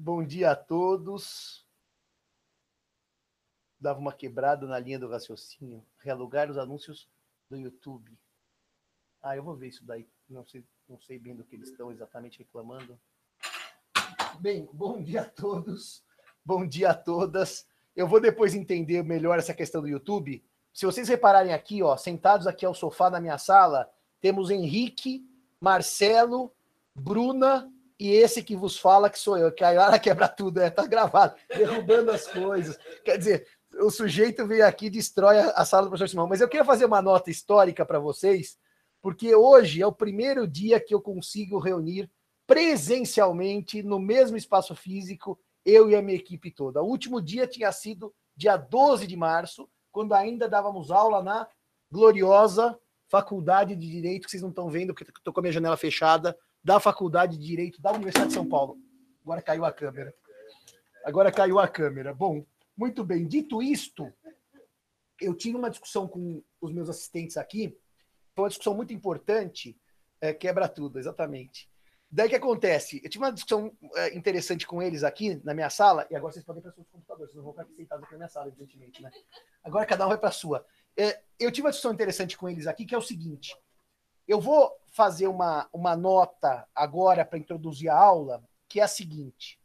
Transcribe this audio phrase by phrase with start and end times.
[0.00, 1.66] Bom dia a todos.
[3.80, 5.84] Dava uma quebrada na linha do raciocínio.
[5.98, 7.10] Realugar os anúncios
[7.50, 8.16] do YouTube.
[9.20, 10.08] Ah, eu vou ver isso daí.
[10.30, 12.96] Não sei, não sei bem do que eles estão exatamente reclamando.
[14.38, 16.04] Bem, bom dia a todos.
[16.44, 17.66] Bom dia a todas.
[17.96, 20.44] Eu vou depois entender melhor essa questão do YouTube.
[20.72, 25.28] Se vocês repararem aqui, ó, sentados aqui ao sofá da minha sala, temos Henrique,
[25.60, 26.54] Marcelo,
[26.94, 30.70] Bruna e esse que vos fala que sou eu, que a Yara quebra tudo, é,
[30.70, 32.78] tá gravado, derrubando as coisas.
[33.04, 33.46] Quer dizer,
[33.80, 36.28] o sujeito veio aqui e destrói a, sala do professor Simão.
[36.28, 38.56] Mas eu queria fazer uma nota histórica para vocês,
[39.02, 42.10] porque hoje é o primeiro dia que eu consigo reunir
[42.46, 46.82] presencialmente, no mesmo espaço físico, eu e a minha equipe toda.
[46.82, 51.46] O último dia tinha sido dia 12 de março, quando ainda dávamos aula na
[51.90, 52.78] gloriosa
[53.08, 56.36] Faculdade de Direito, que vocês não estão vendo, porque estou com a minha janela fechada,
[56.62, 58.78] da Faculdade de Direito da Universidade de São Paulo.
[59.22, 60.14] Agora caiu a câmera.
[61.04, 62.14] Agora caiu a câmera.
[62.14, 62.44] Bom,
[62.76, 63.26] muito bem.
[63.26, 64.12] Dito isto,
[65.20, 67.76] eu tive uma discussão com os meus assistentes aqui.
[68.34, 69.76] Foi uma discussão muito importante.
[70.20, 71.70] É, quebra tudo, exatamente.
[72.10, 73.00] Daí que acontece?
[73.04, 76.44] Eu tive uma discussão é, interessante com eles aqui na minha sala, e agora vocês
[76.44, 79.02] podem para seus computadores, vocês não vão ficar aqui sentados aqui na minha sala, evidentemente,
[79.02, 79.10] né?
[79.62, 80.64] Agora cada um vai para a sua.
[80.96, 83.54] É, eu tive uma discussão interessante com eles aqui, que é o seguinte:
[84.28, 89.58] eu vou fazer uma, uma nota agora para introduzir a aula, que é a seguinte: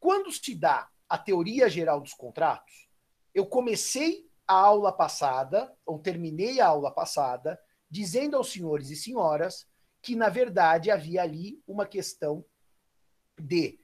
[0.00, 2.88] quando se dá a teoria geral dos contratos,
[3.32, 9.66] eu comecei a aula passada, ou terminei a aula passada, dizendo aos senhores e senhoras
[10.02, 12.44] que, na verdade, havia ali uma questão
[13.38, 13.78] de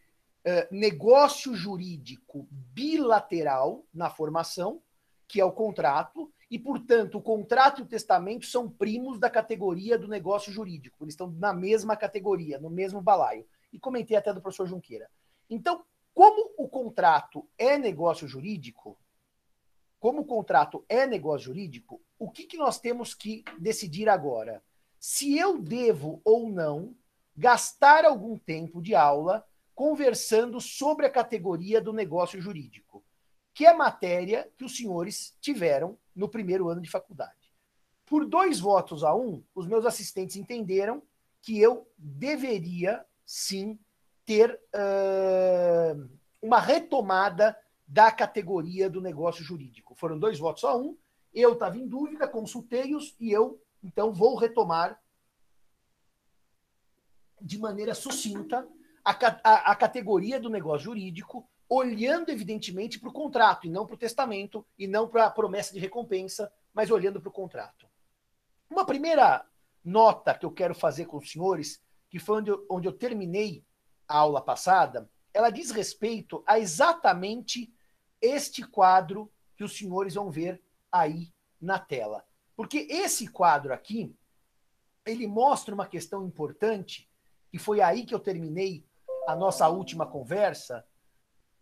[0.45, 4.83] uh, negócio jurídico bilateral na formação,
[5.29, 9.99] que é o contrato, e, portanto, o contrato e o testamento são primos da categoria
[9.99, 11.03] do negócio jurídico.
[11.03, 13.45] Eles estão na mesma categoria, no mesmo balaio.
[13.73, 15.11] E comentei até do professor Junqueira.
[15.51, 18.97] Então, como o contrato é negócio jurídico,
[19.99, 24.63] como o contrato é negócio jurídico, o que, que nós temos que decidir agora?
[25.01, 26.95] Se eu devo ou não
[27.37, 33.05] gastar algum tempo de aula conversando sobre a categoria do negócio jurídico,
[33.53, 37.53] que é matéria que os senhores tiveram no primeiro ano de faculdade.
[38.07, 41.03] Por dois votos a um, os meus assistentes entenderam
[41.43, 43.79] que eu deveria sim
[44.25, 46.09] ter uh,
[46.41, 47.57] uma retomada
[47.87, 49.95] da categoria do negócio jurídico.
[49.95, 50.97] Foram dois votos a um.
[51.33, 55.01] Eu estava em dúvida, consultei-os e eu, então, vou retomar
[57.41, 58.67] de maneira sucinta
[59.05, 59.13] a,
[59.45, 63.99] a, a categoria do negócio jurídico, olhando, evidentemente, para o contrato, e não para o
[63.99, 67.87] testamento, e não para a promessa de recompensa, mas olhando para o contrato.
[68.71, 69.45] Uma primeira
[69.85, 73.65] nota que eu quero fazer com os senhores, que foi onde eu, onde eu terminei
[74.07, 77.73] a aula passada, ela diz respeito a exatamente
[78.21, 82.25] este quadro que os senhores vão ver aí na tela.
[82.55, 84.17] Porque esse quadro aqui,
[85.05, 87.09] ele mostra uma questão importante,
[87.53, 88.85] e foi aí que eu terminei
[89.27, 90.85] a nossa última conversa,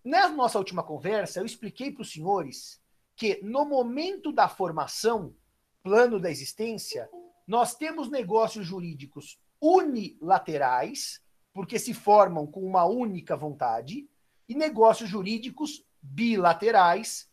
[0.04, 2.80] na nossa última conversa, eu expliquei para os senhores
[3.16, 5.34] que no momento da formação,
[5.82, 7.08] plano da existência,
[7.46, 11.22] nós temos negócios jurídicos unilaterais,
[11.52, 14.08] porque se formam com uma única vontade,
[14.46, 17.30] e negócios jurídicos bilaterais,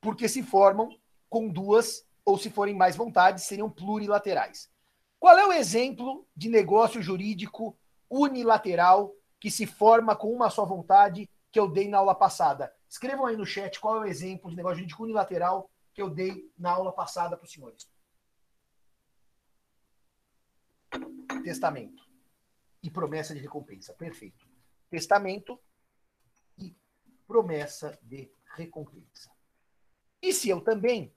[0.00, 0.96] porque se formam
[1.28, 4.70] com duas, ou se forem mais vontades, seriam plurilaterais.
[5.18, 7.76] Qual é o exemplo de negócio jurídico
[8.08, 12.74] unilateral que se forma com uma só vontade que eu dei na aula passada.
[12.88, 16.50] Escrevam aí no chat qual é o exemplo de negócio jurídico unilateral que eu dei
[16.58, 17.88] na aula passada para os senhores.
[21.42, 22.08] Testamento
[22.82, 23.92] e promessa de recompensa.
[23.94, 24.46] Perfeito.
[24.88, 25.58] Testamento
[26.58, 26.74] e
[27.26, 29.30] promessa de recompensa.
[30.22, 31.12] E se eu também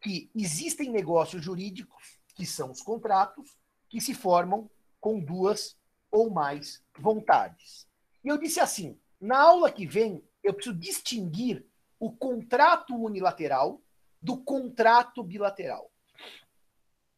[0.00, 3.56] que existem negócios jurídicos, que são os contratos,
[3.88, 5.76] que se formam com duas
[6.10, 7.86] ou mais vontades.
[8.24, 11.66] E eu disse assim: na aula que vem, eu preciso distinguir
[11.98, 13.82] o contrato unilateral
[14.20, 15.90] do contrato bilateral.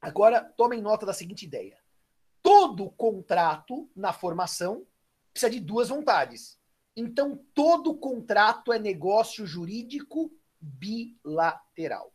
[0.00, 1.78] Agora, tomem nota da seguinte ideia:
[2.42, 4.84] todo contrato na formação
[5.32, 6.58] precisa de duas vontades.
[6.96, 12.12] Então, todo contrato é negócio jurídico bilateral.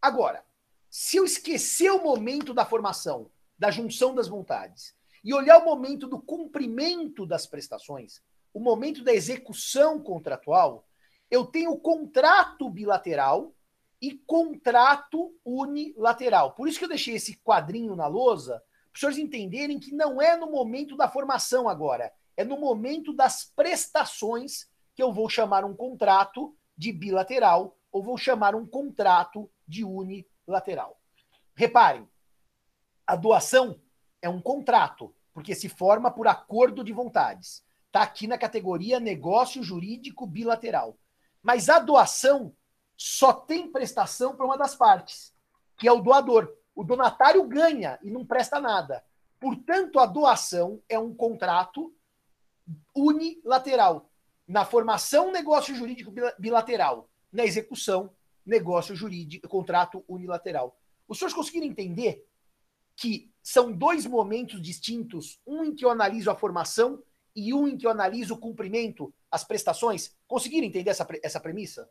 [0.00, 0.44] Agora,
[0.88, 6.06] se eu esquecer o momento da formação, da junção das vontades, e olhar o momento
[6.06, 8.22] do cumprimento das prestações,
[8.52, 10.86] o momento da execução contratual,
[11.30, 13.54] eu tenho contrato bilateral
[14.00, 16.54] e contrato unilateral.
[16.54, 20.20] Por isso que eu deixei esse quadrinho na lousa, para os senhores entenderem que não
[20.20, 25.62] é no momento da formação agora, É no momento das prestações que eu vou chamar
[25.62, 30.98] um contrato de bilateral ou vou chamar um contrato de unilateral.
[31.54, 32.08] Reparem,
[33.06, 33.78] a doação
[34.22, 37.62] é um contrato, porque se forma por acordo de vontades.
[37.90, 40.96] Está aqui na categoria negócio jurídico bilateral.
[41.42, 42.54] Mas a doação
[42.96, 45.34] só tem prestação para uma das partes,
[45.76, 46.56] que é o doador.
[46.72, 49.04] O donatário ganha e não presta nada.
[49.40, 51.92] Portanto, a doação é um contrato
[52.94, 54.08] unilateral.
[54.46, 57.10] Na formação, negócio jurídico bilateral.
[57.32, 58.14] Na execução,
[58.46, 60.78] negócio jurídico, contrato unilateral.
[61.08, 62.24] Os senhores conseguiram entender
[62.94, 67.02] que são dois momentos distintos, um em que eu analiso a formação
[67.34, 70.16] e um em que eu analiso o cumprimento, as prestações?
[70.26, 71.88] Conseguiram entender essa, essa premissa?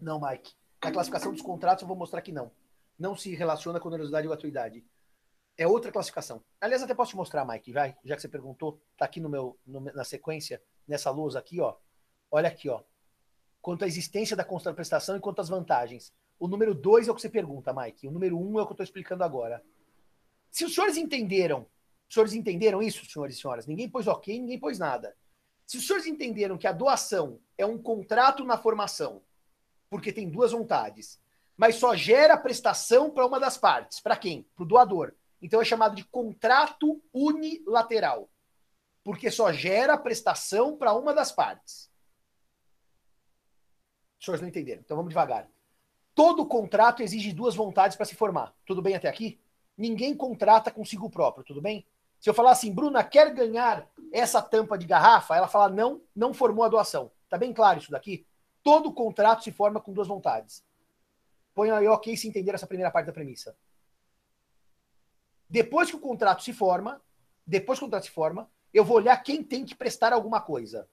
[0.00, 0.54] Não, Mike.
[0.84, 2.50] Na classificação dos contratos eu vou mostrar que não.
[2.98, 4.84] Não se relaciona com onerosidade e gratuidade.
[5.56, 6.44] É outra classificação.
[6.60, 9.58] Aliás, até posso te mostrar, Mike, vai, já que você perguntou, tá aqui no meu,
[9.66, 11.74] no, na sequência, nessa lousa aqui, ó.
[12.30, 12.82] Olha aqui, ó.
[13.62, 16.12] Quanto à existência da contraprestação e quanto às vantagens.
[16.38, 18.06] O número 2 é o que você pergunta, Mike.
[18.06, 19.64] O número 1 um é o que eu estou explicando agora.
[20.56, 21.66] Se os senhores entenderam,
[22.08, 23.66] os senhores entenderam isso, senhores e senhoras?
[23.66, 25.14] Ninguém pôs ok, ninguém pôs nada.
[25.66, 29.20] Se os senhores entenderam que a doação é um contrato na formação,
[29.90, 31.20] porque tem duas vontades,
[31.58, 34.00] mas só gera prestação para uma das partes.
[34.00, 34.44] Para quem?
[34.56, 35.12] Para o doador.
[35.42, 38.26] Então é chamado de contrato unilateral,
[39.04, 41.90] porque só gera prestação para uma das partes.
[44.18, 45.50] Os senhores não entenderam, então vamos devagar.
[46.14, 48.56] Todo contrato exige duas vontades para se formar.
[48.64, 49.38] Tudo bem até aqui?
[49.76, 51.86] Ninguém contrata consigo próprio, tudo bem?
[52.18, 55.36] Se eu falar assim, Bruna, quer ganhar essa tampa de garrafa?
[55.36, 57.10] Ela fala, não, não formou a doação.
[57.28, 58.26] Tá bem claro isso daqui?
[58.62, 60.64] Todo contrato se forma com duas vontades.
[61.54, 63.56] Põe aí ok se entender essa primeira parte da premissa.
[65.48, 67.00] Depois que o contrato se forma,
[67.46, 70.88] depois que o contrato se forma, eu vou olhar quem tem que prestar alguma coisa.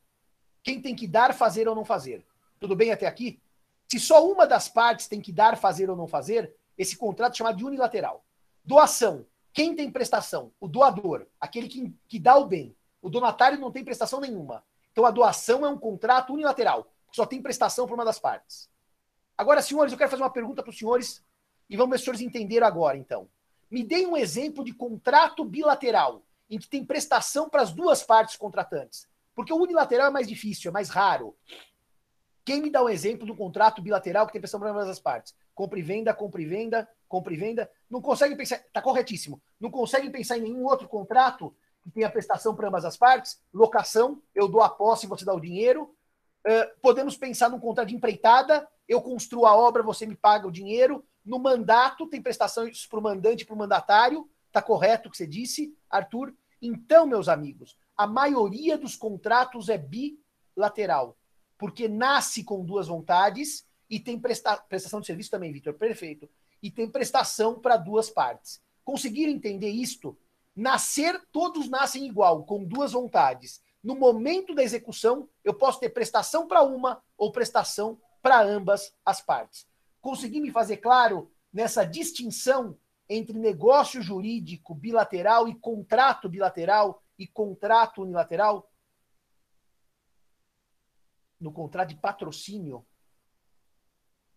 [0.62, 2.26] Quem tem que dar, fazer ou não fazer.
[2.60, 3.42] Tudo bem até aqui?
[3.90, 7.38] Se só uma das partes tem que dar, fazer ou não fazer, esse contrato é
[7.38, 8.24] chamado de unilateral.
[8.64, 9.26] Doação.
[9.54, 10.52] Quem tem prestação?
[10.60, 12.76] O doador, aquele que, que dá o bem.
[13.02, 14.64] O donatário não tem prestação nenhuma.
[14.92, 18.70] Então a doação é um contrato unilateral, só tem prestação por uma das partes.
[19.38, 21.24] Agora, senhores, eu quero fazer uma pergunta para os senhores
[21.70, 23.28] e vamos ver se os senhores entenderam agora, então.
[23.70, 28.36] Me deem um exemplo de contrato bilateral em que tem prestação para as duas partes
[28.36, 29.08] contratantes.
[29.36, 31.36] Porque o unilateral é mais difícil, é mais raro.
[32.46, 35.34] Quem me dá um exemplo um contrato bilateral que tem prestação para ambas as partes?
[35.56, 37.70] Compra e venda, compra e venda, compra e venda.
[37.90, 39.42] Não conseguem pensar, está corretíssimo.
[39.60, 43.42] Não conseguem pensar em nenhum outro contrato que tenha prestação para ambas as partes?
[43.54, 45.96] Locação, eu dou a posse e você dá o dinheiro.
[46.46, 50.52] Uh, podemos pensar num contrato de empreitada, eu construo a obra, você me paga o
[50.52, 51.06] dinheiro.
[51.26, 54.30] No mandato, tem prestações para o mandante e para o mandatário.
[54.48, 56.36] Está correto o que você disse, Arthur?
[56.62, 61.18] Então, meus amigos, a maioria dos contratos é bilateral
[61.64, 66.30] porque nasce com duas vontades e tem presta prestação de serviço também, Vitor, perfeito.
[66.62, 68.62] E tem prestação para duas partes.
[68.84, 70.18] Conseguir entender isto?
[70.54, 73.62] Nascer, todos nascem igual, com duas vontades.
[73.82, 79.22] No momento da execução, eu posso ter prestação para uma ou prestação para ambas as
[79.22, 79.66] partes.
[80.02, 82.78] Consegui me fazer claro nessa distinção
[83.08, 88.70] entre negócio jurídico bilateral e contrato bilateral e contrato unilateral?
[91.44, 92.86] No contrato de patrocínio,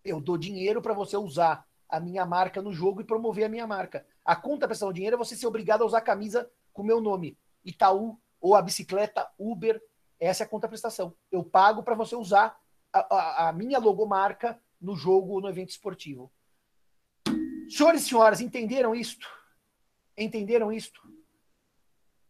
[0.04, 3.66] eu dou dinheiro para você usar a minha marca no jogo e promover a minha
[3.66, 4.04] marca.
[4.24, 7.00] A conta prestação de dinheiro é você ser obrigado a usar a camisa com meu
[7.00, 7.38] nome.
[7.64, 9.80] Itaú ou a bicicleta Uber,
[10.18, 11.14] essa é a conta prestação.
[11.30, 12.58] Eu pago para você usar
[12.92, 16.30] a, a, a, minha logomarca no jogo ou no evento esportivo.
[17.68, 19.28] Senhores e senhoras, entenderam isto?
[20.16, 21.00] Entenderam isto?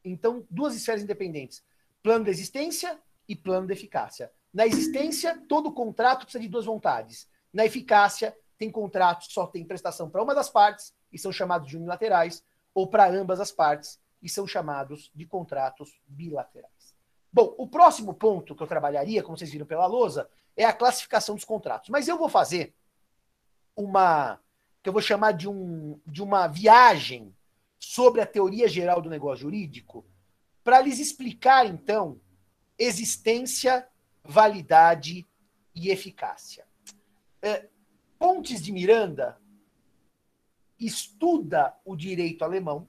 [0.04, 1.64] Então, duas esferas independentes:
[2.02, 4.32] plano de existência e plano de eficácia.
[4.52, 7.28] Na existência, todo contrato precisa de duas vontades.
[7.52, 11.68] Na eficácia, tem contratos que só tem prestação para uma das partes e são chamados
[11.68, 16.94] de unilaterais, ou para ambas as partes e são chamados de contratos bilaterais.
[17.32, 21.34] Bom, o próximo ponto que eu trabalharia, como vocês viram pela lousa, é a classificação
[21.34, 21.90] dos contratos.
[21.90, 22.74] Mas eu vou fazer
[23.76, 24.40] uma
[24.82, 27.34] que eu vou chamar de, um, de uma viagem
[27.76, 30.06] sobre a teoria geral do negócio jurídico,
[30.62, 32.20] para lhes explicar, então,
[32.78, 33.86] existência
[34.26, 35.26] validade
[35.74, 36.66] e eficácia.
[37.42, 37.68] É,
[38.18, 39.38] Pontes de Miranda
[40.78, 42.88] estuda o direito alemão,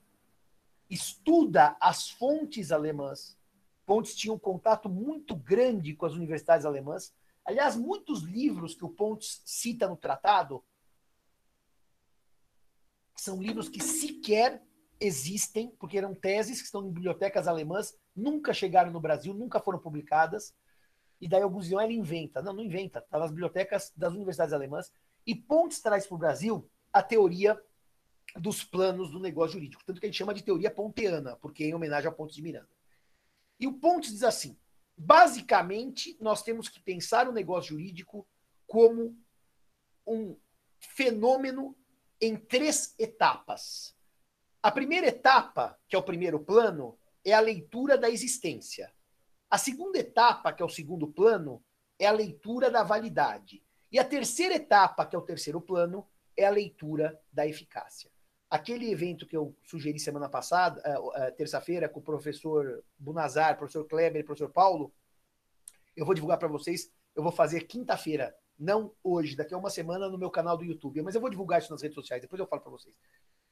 [0.89, 3.37] estuda as fontes alemãs.
[3.85, 7.13] Pontes tinha um contato muito grande com as universidades alemãs.
[7.45, 10.63] Aliás, muitos livros que o Pontes cita no tratado
[13.15, 14.63] são livros que sequer
[14.99, 19.79] existem, porque eram teses que estão em bibliotecas alemãs, nunca chegaram no Brasil, nunca foram
[19.79, 20.53] publicadas.
[21.19, 22.41] E daí alguns diziam, ele inventa.
[22.41, 22.99] Não, não inventa.
[22.99, 24.91] Está nas bibliotecas das universidades alemãs.
[25.25, 27.59] E Pontes traz para o Brasil a teoria
[28.35, 29.83] dos planos do negócio jurídico.
[29.85, 32.41] Tanto que a gente chama de teoria ponteana, porque é em homenagem a Pontes de
[32.41, 32.69] Miranda.
[33.59, 34.57] E o Pontes diz assim:
[34.95, 38.27] basicamente, nós temos que pensar o negócio jurídico
[38.65, 39.17] como
[40.05, 40.35] um
[40.79, 41.75] fenômeno
[42.19, 43.95] em três etapas.
[44.61, 48.91] A primeira etapa, que é o primeiro plano, é a leitura da existência.
[49.49, 51.63] A segunda etapa, que é o segundo plano,
[51.97, 53.63] é a leitura da validade.
[53.91, 58.11] E a terceira etapa, que é o terceiro plano, é a leitura da eficácia.
[58.49, 63.85] Aquele evento que eu sugeri semana passada, uh, uh, terça-feira, com o professor Bunazar, professor
[63.85, 64.93] Kleber e professor Paulo,
[65.95, 66.91] eu vou divulgar para vocês.
[67.15, 71.01] Eu vou fazer quinta-feira, não hoje, daqui a uma semana, no meu canal do YouTube.
[71.01, 72.95] Mas eu vou divulgar isso nas redes sociais, depois eu falo para vocês.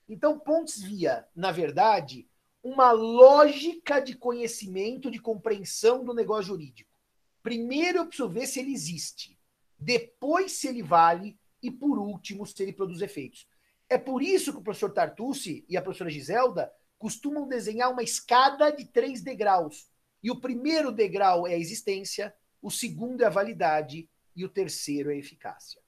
[0.08, 2.30] Então, Pontes via, na verdade,
[2.66, 7.00] uma lógica de conhecimento, de compreensão do negócio jurídico.
[7.44, 9.38] Primeiro eu preciso ver se ele existe,
[9.78, 13.48] depois se ele vale e por último se ele produz efeitos.
[13.88, 18.72] É por isso que o professor Tartucci e a professora Giselda costumam desenhar uma escada
[18.72, 19.88] de três degraus.
[20.24, 25.12] E o primeiro degrau é a existência, o segundo é a validade e o terceiro
[25.12, 25.80] é a eficácia.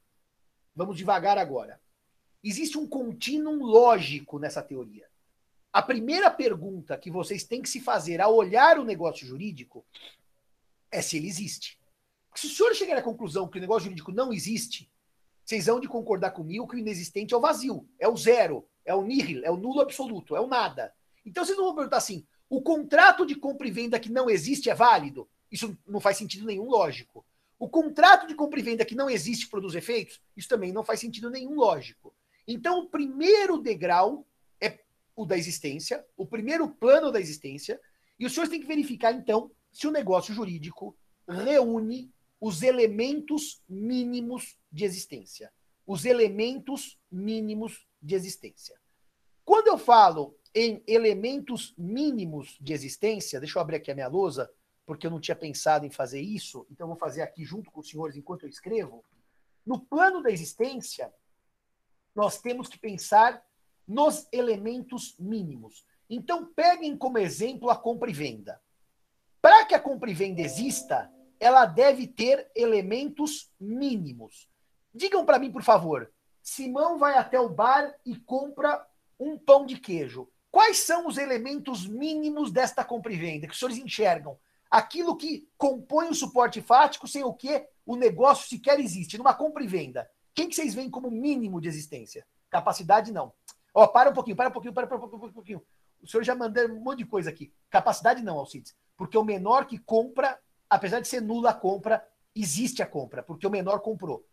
[0.75, 1.81] Vamos devagar agora.
[2.43, 5.10] Existe um contínuo lógico nessa teoria.
[5.77, 9.86] A primeira pergunta que vocês têm que se fazer ao olhar o negócio jurídico
[10.91, 11.79] é se ele existe.
[12.34, 14.89] Se o senhor chegar à conclusão que o negócio jurídico não existe,
[15.46, 18.96] vocês vão de concordar comigo que o inexistente é o vazio, é o zero, é
[18.96, 20.91] o nihil, é o nulo absoluto, é o nada.
[21.24, 24.72] Então vocês não vão perguntar assim: o contrato de compra e venda que não existe
[24.72, 25.29] é válido?
[25.51, 27.24] Isso não faz sentido nenhum lógico.
[27.60, 30.19] O contrato de compra e venda que não existe produz efeitos?
[30.36, 32.15] Isso também não faz sentido nenhum lógico.
[32.48, 34.25] Então, o primeiro degrau
[35.17, 37.81] o da existência, o primeiro plano da existência,
[38.19, 40.95] e os senhores têm que verificar, então, se o negócio jurídico
[41.27, 45.51] reúne os elementos mínimos de existência.
[45.88, 48.79] Os elementos mínimos de existência.
[49.43, 54.51] Quando eu falo em elementos mínimos de existência, deixa eu abrir aqui a minha lousa,
[54.86, 57.89] porque eu não tinha pensado em fazer isso, então vou fazer aqui junto com os
[57.89, 59.03] senhores enquanto eu escrevo.
[59.65, 61.12] No plano da existência,
[62.15, 63.43] nós temos que pensar
[63.88, 65.86] nos elementos mínimos.
[66.10, 68.62] Então, peguem como exemplo a compra e venda.
[69.41, 74.50] Para que a compra e venda exista, ela deve ter elementos mínimos.
[74.94, 78.86] Digam para mim, por favor, Simão vai até o bar e compra
[79.20, 80.27] um pão de queijo.
[80.50, 84.39] Quais são os elementos mínimos desta compra e venda que os senhores enxergam?
[84.72, 89.17] Aquilo que compõe o suporte fático, sem o que o negócio sequer existe.
[89.17, 92.25] Numa compra e venda, quem que vocês veem como mínimo de existência?
[92.50, 93.34] Capacidade, não.
[93.79, 95.62] Ó, para um pouquinho, para um pouquinho, para, para, para, para um pouquinho.
[96.01, 97.53] O senhor já mandou um monte de coisa aqui.
[97.69, 98.75] Capacidade, não, Alcides.
[98.96, 102.05] Porque o menor que compra apesar de ser nula a compra,
[102.36, 104.25] existe a compra, porque o menor comprou.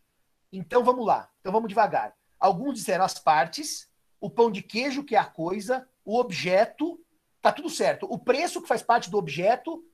[0.53, 1.31] Então vamos lá.
[1.41, 2.15] Então vamos devagar.
[2.39, 7.01] Alguns disseram as partes, o pão de queijo, que é a coisa, o objeto,
[7.41, 8.07] tá tudo certo.
[8.11, 9.85] O preço que faz parte do objeto,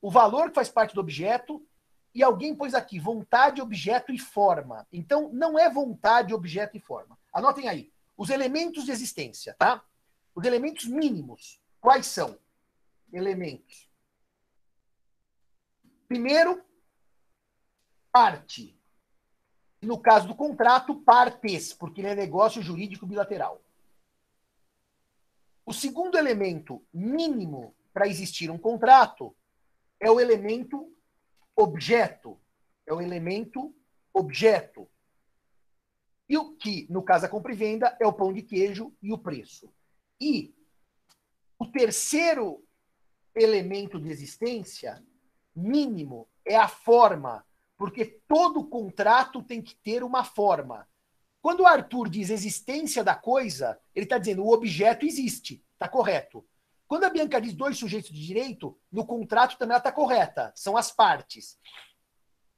[0.00, 1.64] o valor que faz parte do objeto,
[2.14, 4.86] e alguém pôs aqui vontade, objeto e forma.
[4.92, 7.18] Então não é vontade, objeto e forma.
[7.32, 7.92] Anotem aí.
[8.18, 9.82] Os elementos de existência, tá?
[10.34, 11.58] Os elementos mínimos.
[11.80, 12.38] Quais são?
[13.10, 13.88] Elementos
[16.08, 16.64] Primeiro,
[18.10, 18.74] parte.
[19.80, 23.62] No caso do contrato, partes, porque ele é negócio jurídico bilateral.
[25.66, 29.36] O segundo elemento mínimo para existir um contrato
[30.00, 30.90] é o elemento
[31.54, 32.40] objeto.
[32.86, 33.74] É o elemento
[34.14, 34.88] objeto.
[36.28, 39.12] E o que, no caso da compra e venda, é o pão de queijo e
[39.12, 39.72] o preço.
[40.20, 40.54] E
[41.58, 42.62] o terceiro
[43.34, 45.02] elemento de existência
[45.54, 47.44] mínimo é a forma,
[47.76, 50.88] porque todo contrato tem que ter uma forma.
[51.40, 56.44] Quando o Arthur diz existência da coisa, ele está dizendo o objeto existe, está correto.
[56.86, 60.76] Quando a Bianca diz dois sujeitos de direito, no contrato também ela está correta, são
[60.76, 61.58] as partes.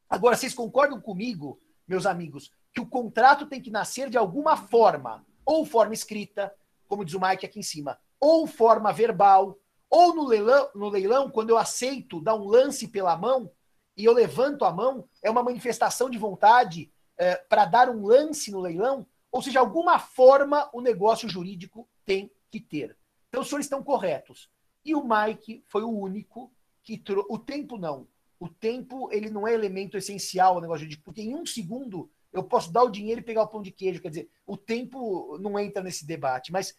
[0.08, 5.24] Agora, vocês concordam comigo, meus amigos, que o contrato tem que nascer de alguma forma,
[5.44, 6.54] ou forma escrita,
[6.86, 9.58] como diz o Mike aqui em cima, ou forma verbal,
[9.88, 13.50] ou no leilão, no leilão, quando eu aceito dar um lance pela mão
[13.96, 18.50] e eu levanto a mão, é uma manifestação de vontade é, para dar um lance
[18.50, 19.06] no leilão.
[19.32, 22.96] Ou seja, alguma forma o negócio jurídico tem que ter.
[23.28, 24.48] Então, os senhores estão corretos.
[24.84, 27.28] E o Mike foi o único que trouxe.
[27.30, 28.06] O tempo não.
[28.38, 32.44] O tempo ele não é elemento essencial ao negócio jurídico, porque em um segundo eu
[32.44, 34.00] posso dar o dinheiro e pegar o pão de queijo.
[34.00, 36.52] Quer dizer, o tempo não entra nesse debate.
[36.52, 36.75] Mas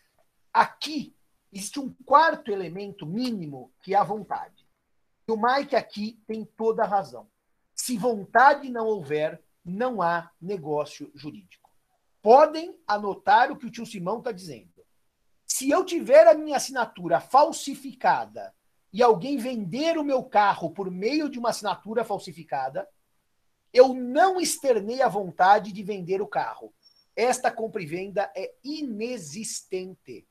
[0.54, 1.16] aqui
[1.52, 4.66] existe um quarto elemento mínimo que é a vontade.
[5.28, 7.28] E o Mike aqui tem toda a razão.
[7.76, 11.70] Se vontade não houver, não há negócio jurídico.
[12.22, 14.70] Podem anotar o que o tio Simão está dizendo.
[15.46, 18.54] Se eu tiver a minha assinatura falsificada
[18.94, 22.88] e alguém vender o meu carro por meio de uma assinatura falsificada,
[23.74, 26.74] eu não externei a vontade de vender o carro.
[27.16, 30.28] Esta compra e venda é inexistente.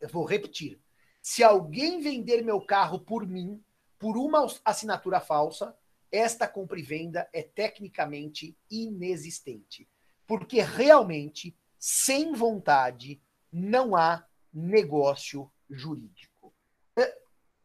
[0.00, 0.80] Eu vou repetir.
[1.22, 3.62] Se alguém vender meu carro por mim,
[3.98, 5.76] por uma assinatura falsa,
[6.10, 9.88] esta compra e venda é tecnicamente inexistente.
[10.26, 13.20] Porque realmente, sem vontade,
[13.52, 16.54] não há negócio jurídico.
[16.96, 17.18] É,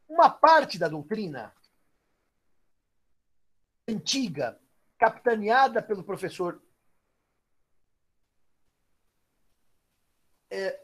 [0.08, 1.54] uma parte da doutrina
[3.88, 4.60] antiga,
[4.98, 6.62] capitaneada pelo professor
[10.50, 10.80] é,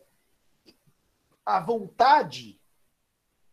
[1.45, 2.61] a vontade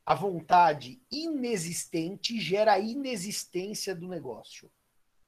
[0.08, 4.72] a vontade inexistente gera a inexistência do negócio.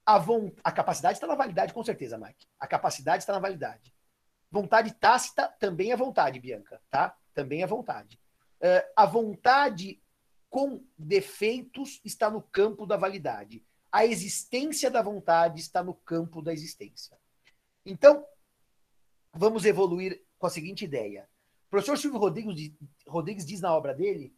[0.03, 0.19] A,
[0.63, 2.47] a capacidade está na validade, com certeza, Mike.
[2.59, 3.93] A capacidade está na validade.
[4.49, 7.15] Vontade tácita também é vontade, Bianca, tá?
[7.31, 8.19] Também é vontade.
[8.59, 10.01] Uh, a vontade
[10.49, 13.63] com defeitos está no campo da validade.
[13.91, 17.17] A existência da vontade está no campo da existência.
[17.85, 18.25] Então,
[19.33, 21.27] vamos evoluir com a seguinte ideia.
[21.67, 22.73] O professor Silvio Rodrigues,
[23.05, 24.33] Rodrigues diz na obra dele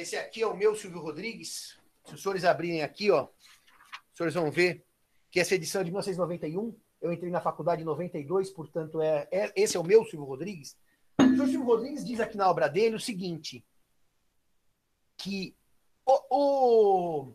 [0.00, 1.78] Esse aqui é o meu Silvio Rodrigues.
[2.06, 4.86] Se os senhores abrirem aqui, ó, os senhores vão ver
[5.30, 6.74] que essa edição é de 1991.
[7.00, 10.76] Eu entrei na faculdade em 92, portanto, é, é esse é o meu Silvio Rodrigues.
[11.18, 13.64] O senhor Silvio Rodrigues diz aqui na obra dele o seguinte:
[15.16, 15.56] que
[16.04, 17.34] o, o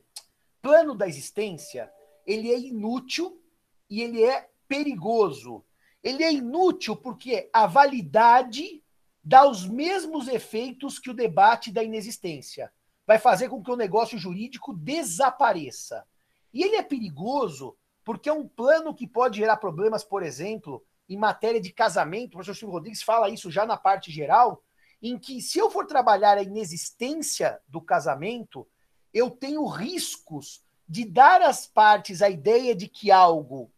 [0.62, 1.91] plano da existência
[2.25, 3.41] ele é inútil
[3.89, 5.63] e ele é perigoso.
[6.04, 8.84] Ele é inútil porque a validade
[9.23, 12.71] dá os mesmos efeitos que o debate da inexistência.
[13.08, 16.06] Vai fazer com que o negócio jurídico desapareça.
[16.54, 17.75] E ele é perigoso
[18.06, 22.28] porque é um plano que pode gerar problemas, por exemplo, em matéria de casamento.
[22.28, 24.63] O professor Silvio Rodrigues fala isso já na parte geral,
[25.02, 28.68] em que se eu for trabalhar a inexistência do casamento,
[29.12, 33.72] eu tenho riscos de dar às partes a ideia de que algo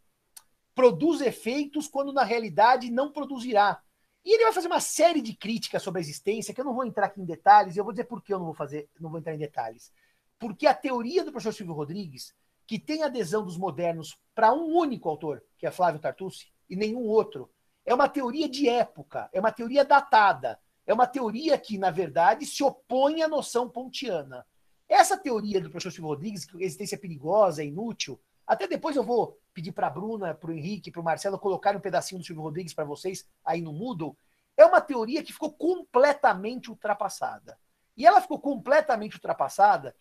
[0.74, 3.82] produz efeitos quando na realidade não produzirá.
[4.24, 6.84] E ele vai fazer uma série de críticas sobre a existência, que eu não vou
[6.84, 9.08] entrar aqui em detalhes, e eu vou dizer por que eu não vou fazer, não
[9.08, 9.90] vou entrar em detalhes.
[10.38, 12.34] Porque a teoria do professor Silvio Rodrigues,
[12.68, 17.00] que tem adesão dos modernos para um único autor, que é Flávio Tartucci, e nenhum
[17.00, 17.50] outro,
[17.84, 22.44] é uma teoria de época, é uma teoria datada, é uma teoria que, na verdade,
[22.44, 24.44] se opõe à noção pontiana.
[24.86, 28.96] Essa teoria do professor Silvio Rodrigues, que a existência é perigosa, é inútil, até depois
[28.96, 32.20] eu vou pedir para a Bruna, para o Henrique, para o Marcelo colocar um pedacinho
[32.20, 34.14] do Silvio Rodrigues para vocês aí no Moodle.
[34.54, 37.58] É uma teoria que ficou completamente ultrapassada.
[37.96, 39.96] E ela ficou completamente ultrapassada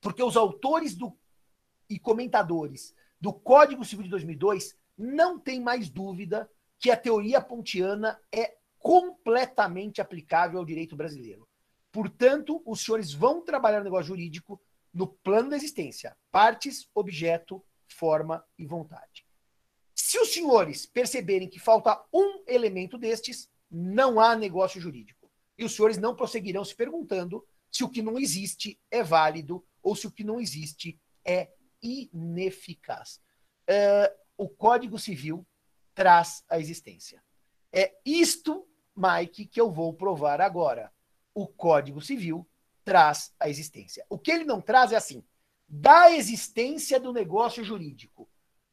[0.00, 1.16] porque os autores do,
[1.88, 8.20] e comentadores do Código Civil de 2002 não têm mais dúvida que a teoria pontiana
[8.32, 11.48] é completamente aplicável ao direito brasileiro.
[11.90, 14.60] Portanto, os senhores vão trabalhar no negócio jurídico
[14.92, 19.26] no plano da existência, partes, objeto, forma e vontade.
[19.94, 25.30] Se os senhores perceberem que falta um elemento destes, não há negócio jurídico.
[25.56, 29.94] E os senhores não prosseguirão se perguntando se o que não existe é válido ou
[29.94, 31.50] se o que não existe é
[31.82, 33.20] ineficaz.
[33.68, 35.46] Uh, o Código Civil
[35.94, 37.22] traz a existência.
[37.72, 40.92] É isto, Mike, que eu vou provar agora.
[41.34, 42.48] O Código Civil
[42.84, 44.06] traz a existência.
[44.08, 45.24] O que ele não traz é assim:
[45.68, 48.28] da existência do negócio jurídico.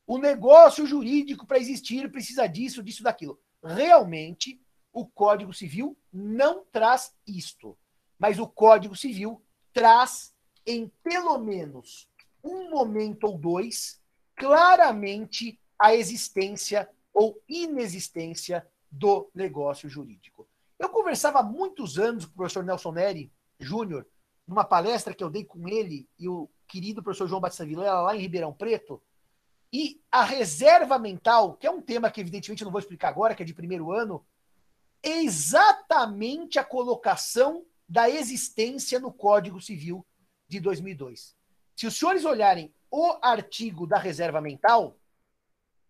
[0.08, 3.40] O negócio jurídico, para existir, precisa disso, disso, daquilo.
[3.64, 4.62] Realmente,
[4.94, 7.78] o Código Civil não traz isto.
[8.18, 10.34] Mas o Código Civil traz,
[10.66, 12.08] em pelo menos
[12.46, 14.00] um momento ou dois,
[14.36, 20.48] claramente a existência ou inexistência do negócio jurídico.
[20.78, 24.06] Eu conversava há muitos anos com o professor Nelson Neri Júnior,
[24.48, 28.16] numa palestra que eu dei com ele e o querido professor João Batista Vilela, lá
[28.16, 29.02] em Ribeirão Preto.
[29.72, 33.34] E a reserva mental, que é um tema que evidentemente eu não vou explicar agora,
[33.34, 34.26] que é de primeiro ano,
[35.02, 40.06] é exatamente a colocação da existência no Código Civil
[40.48, 41.35] de 2002.
[41.76, 44.98] Se os senhores olharem o artigo da reserva mental,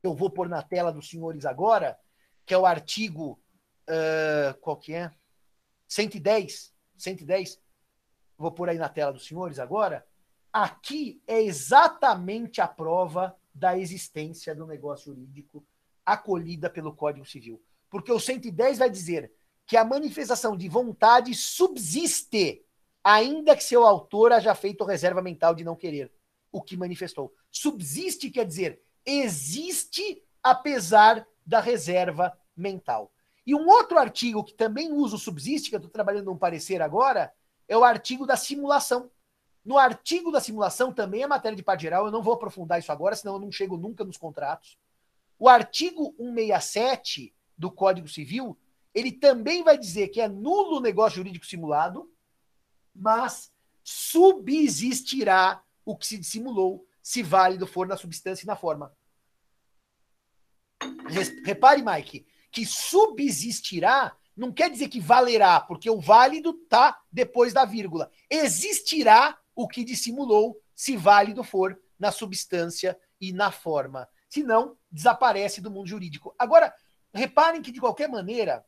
[0.01, 1.97] eu vou pôr na tela dos senhores agora,
[2.45, 3.39] que é o artigo.
[3.87, 5.11] Uh, qual que é?
[5.87, 6.73] 110.
[6.97, 7.59] 110.
[8.37, 10.05] Vou pôr aí na tela dos senhores agora
[10.55, 15.67] aqui é exatamente a prova da existência do negócio jurídico
[16.05, 17.61] acolhida pelo Código Civil.
[17.89, 19.33] Porque o 110 vai dizer
[19.65, 22.64] que a manifestação de vontade subsiste,
[23.05, 26.11] ainda que seu autor haja feito reserva mental de não querer
[26.51, 27.31] o que manifestou.
[27.51, 33.11] Subsiste quer dizer existe apesar da reserva mental.
[33.45, 36.81] E um outro artigo que também usa o subsiste, que eu estou trabalhando um parecer
[36.81, 37.31] agora,
[37.67, 39.11] é o artigo da simulação.
[39.63, 42.91] No artigo da simulação também é matéria de parte geral, eu não vou aprofundar isso
[42.91, 44.79] agora, senão eu não chego nunca nos contratos.
[45.37, 48.57] O artigo 167 do Código Civil,
[48.93, 52.09] ele também vai dizer que é nulo o negócio jurídico simulado,
[52.95, 53.51] mas
[53.83, 58.91] subsistirá o que se dissimulou, se válido for na substância e na forma.
[61.43, 67.63] Repare, Mike, que subsistirá não quer dizer que valerá, porque o válido está depois da
[67.63, 68.11] vírgula.
[68.29, 74.07] Existirá o que dissimulou, se válido for na substância e na forma.
[74.27, 76.35] Senão, desaparece do mundo jurídico.
[76.37, 76.73] Agora,
[77.13, 78.65] reparem que, de qualquer maneira,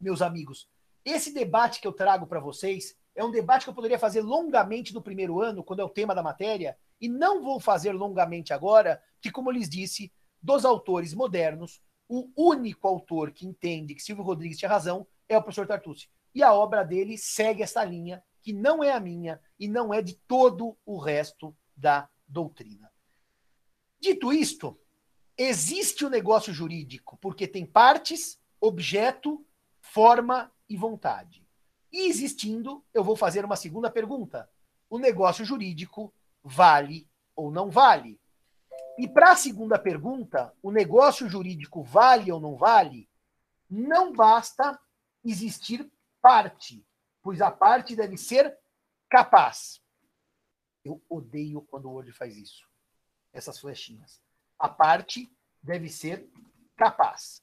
[0.00, 0.66] meus amigos,
[1.04, 4.94] esse debate que eu trago para vocês é um debate que eu poderia fazer longamente
[4.94, 9.02] no primeiro ano, quando é o tema da matéria, e não vou fazer longamente agora,
[9.20, 14.22] que, como eu lhes disse, dos autores modernos, o único autor que entende que Silvio
[14.22, 16.08] Rodrigues tinha razão é o professor Tartucci.
[16.32, 20.00] E a obra dele segue essa linha, que não é a minha e não é
[20.00, 22.88] de todo o resto da doutrina.
[24.00, 24.78] Dito isto,
[25.36, 29.44] existe o negócio jurídico porque tem partes, objeto,
[29.80, 31.47] forma e vontade.
[31.98, 34.48] E existindo, eu vou fazer uma segunda pergunta:
[34.88, 38.20] o negócio jurídico vale ou não vale?
[38.96, 43.10] E para a segunda pergunta, o negócio jurídico vale ou não vale?
[43.68, 44.78] Não basta
[45.24, 45.90] existir
[46.22, 46.86] parte,
[47.20, 48.56] pois a parte deve ser
[49.10, 49.82] capaz.
[50.84, 52.64] Eu odeio quando o Word faz isso.
[53.32, 54.22] Essas flechinhas.
[54.56, 55.28] A parte
[55.60, 56.30] deve ser
[56.76, 57.42] capaz.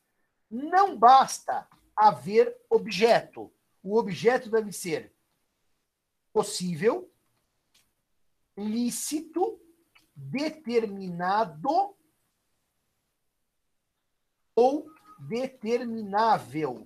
[0.49, 3.51] Não basta haver objeto.
[3.85, 5.13] O objeto deve ser
[6.33, 7.07] possível,
[8.57, 9.61] lícito
[10.15, 11.95] determinado
[14.55, 16.83] ou determinável.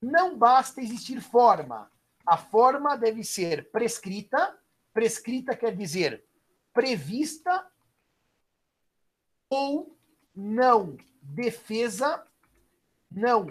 [0.00, 1.92] Não basta existir forma.
[2.24, 4.58] A forma deve ser prescrita.
[4.94, 6.24] Prescrita quer dizer
[6.72, 7.70] prevista
[9.50, 9.94] ou
[10.34, 12.26] não defesa,
[13.10, 13.46] não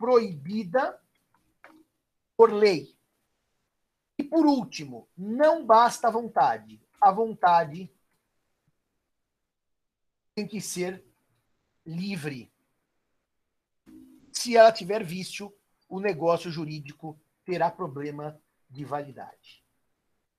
[0.00, 0.98] proibida
[2.36, 2.96] por lei.
[4.18, 7.90] E por último, não basta a vontade a vontade
[10.34, 11.02] tem que ser
[11.84, 12.52] livre.
[14.32, 15.52] Se ela tiver vício,
[15.88, 19.64] o negócio jurídico terá problema de validade.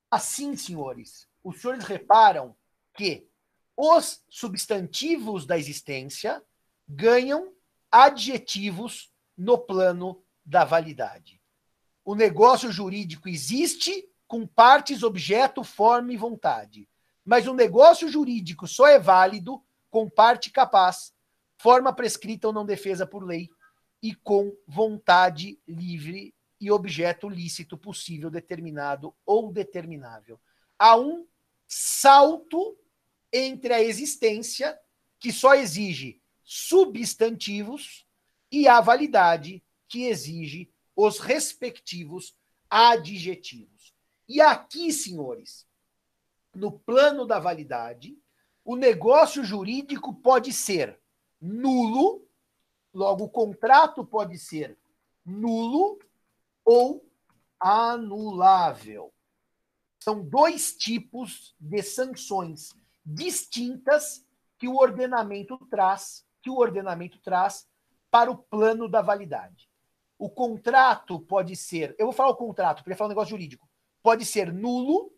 [0.09, 2.55] Assim, senhores, os senhores reparam
[2.93, 3.27] que
[3.75, 6.43] os substantivos da existência
[6.87, 7.53] ganham
[7.89, 9.10] adjetivos
[9.41, 11.41] no plano da validade.
[12.05, 16.87] O negócio jurídico existe com partes, objeto, forma e vontade.
[17.25, 21.11] Mas o negócio jurídico só é válido com parte capaz,
[21.57, 23.49] forma prescrita ou não defesa por lei
[24.01, 30.39] e com vontade livre e objeto lícito possível, determinado ou determinável.
[30.77, 31.25] Há um
[31.67, 32.77] salto
[33.33, 34.79] entre a existência,
[35.19, 38.05] que só exige substantivos,
[38.51, 42.35] e a validade, que exige os respectivos
[42.69, 43.93] adjetivos.
[44.27, 45.67] E aqui, senhores,
[46.53, 48.17] no plano da validade,
[48.63, 50.99] o negócio jurídico pode ser
[51.41, 52.27] nulo,
[52.93, 54.77] logo o contrato pode ser
[55.25, 55.99] nulo
[56.63, 57.05] ou
[57.59, 59.13] anulável.
[59.99, 62.73] São dois tipos de sanções
[63.05, 64.25] distintas
[64.57, 67.67] que o ordenamento traz, que o ordenamento traz
[68.11, 69.69] para o plano da validade.
[70.19, 73.67] O contrato pode ser, eu vou falar o contrato, porque falar o negócio jurídico
[74.03, 75.11] pode ser nulo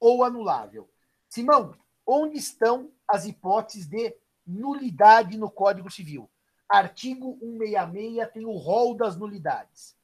[0.00, 0.90] ou anulável.
[1.28, 4.16] Simão, onde estão as hipóteses de
[4.46, 6.28] nulidade no Código Civil?
[6.68, 9.96] Artigo 166 tem o rol das nulidades.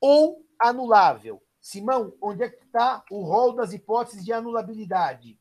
[0.00, 1.42] Ou anulável.
[1.60, 5.38] Simão, onde é que está o rol das hipóteses de anulabilidade?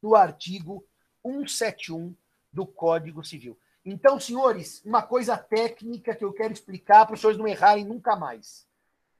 [0.00, 0.84] No artigo
[1.24, 2.16] 171
[2.52, 3.58] do Código Civil.
[3.84, 8.14] Então, senhores, uma coisa técnica que eu quero explicar para os senhores não errarem nunca
[8.14, 8.66] mais.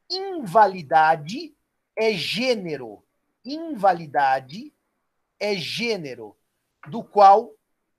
[0.09, 1.55] Invalidade
[1.97, 3.03] é gênero.
[3.45, 4.73] Invalidade
[5.41, 6.37] é gênero,
[6.89, 7.53] do qual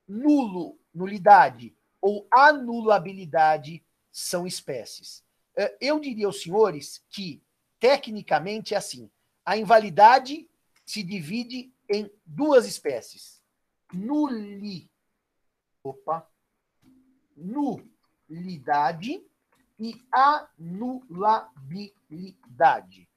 [0.08, 5.22] nulo, nulidade ou anulabilidade são espécies.
[5.56, 7.42] É, eu diria aos senhores que,
[7.78, 9.10] tecnicamente, é assim:
[9.44, 10.48] A invalidade
[10.86, 13.42] se divide em duas espécies.
[13.92, 14.90] Nuli.
[15.82, 16.26] Opa.
[17.36, 19.24] Nulidade
[19.78, 23.08] e anulabilidade.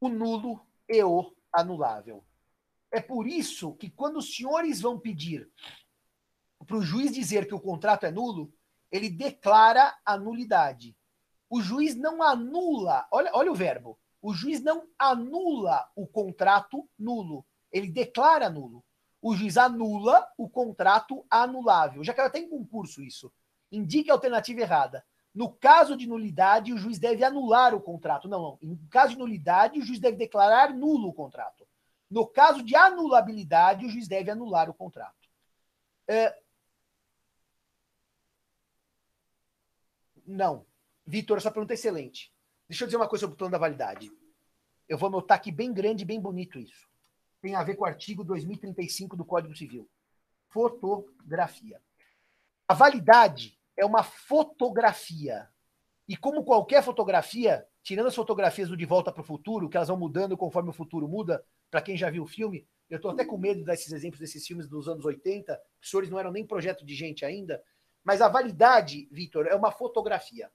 [0.00, 2.24] O nulo e o anulável.
[2.90, 5.50] É por isso que quando os senhores vão pedir
[6.66, 8.52] para o juiz dizer que o contrato é nulo,
[8.90, 10.96] ele declara a nulidade.
[11.48, 17.46] O juiz não anula, olha, olha o verbo, o juiz não anula o contrato nulo,
[17.70, 18.84] ele declara nulo.
[19.20, 22.04] O juiz anula o contrato anulável.
[22.04, 23.32] Já caiu até em concurso isso.
[23.70, 25.04] Indique a alternativa errada.
[25.34, 28.28] No caso de nulidade, o juiz deve anular o contrato.
[28.28, 28.58] Não, não.
[28.62, 31.66] Em caso de nulidade, o juiz deve declarar nulo o contrato.
[32.10, 35.28] No caso de anulabilidade, o juiz deve anular o contrato.
[36.08, 36.34] É...
[40.26, 40.64] Não.
[41.04, 42.32] Vitor, essa pergunta é excelente.
[42.68, 44.10] Deixa eu dizer uma coisa sobre o plano da validade.
[44.88, 46.88] Eu vou anotar aqui bem grande bem bonito isso.
[47.40, 49.88] Tem a ver com o artigo 2035 do Código Civil.
[50.48, 51.80] Fotografia.
[52.68, 55.48] A validade é uma fotografia.
[56.08, 59.88] E como qualquer fotografia, tirando as fotografias do De Volta para o Futuro, que elas
[59.88, 63.24] vão mudando conforme o futuro muda, para quem já viu o filme, eu estou até
[63.24, 66.84] com medo desses exemplos desses filmes dos anos 80, os senhores não eram nem projeto
[66.84, 67.62] de gente ainda,
[68.04, 70.50] mas a validade, Vitor, é uma fotografia.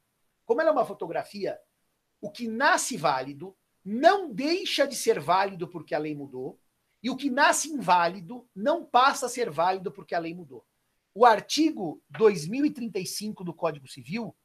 [0.46, 1.60] Como ela é uma fotografia,
[2.22, 6.60] o que nasce válido não deixa de ser válido porque a lei mudou,
[7.04, 10.66] e o que nasce inválido não passa a ser válido porque a lei mudou.
[11.14, 14.36] O artigo 2035 do Código Civil,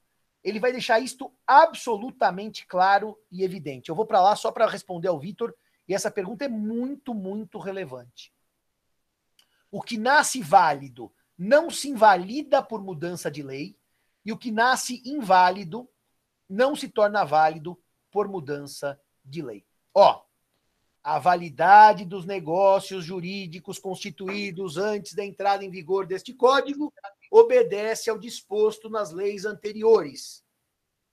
[0.43, 3.89] ele vai deixar isto absolutamente claro e evidente.
[3.89, 5.55] Eu vou para lá só para responder ao Vitor,
[5.89, 8.33] e essa pergunta é muito, muito relevante.
[9.71, 13.79] O que nasce válido não se invalida por mudança de lei,
[14.25, 15.89] e o que nasce inválido
[16.49, 19.65] não se torna válido por mudança de lei.
[19.95, 20.26] Ó,
[21.07, 26.93] a validade dos negócios jurídicos constituídos antes da entrada em vigor deste código
[27.31, 30.45] obedece ao disposto nas leis anteriores,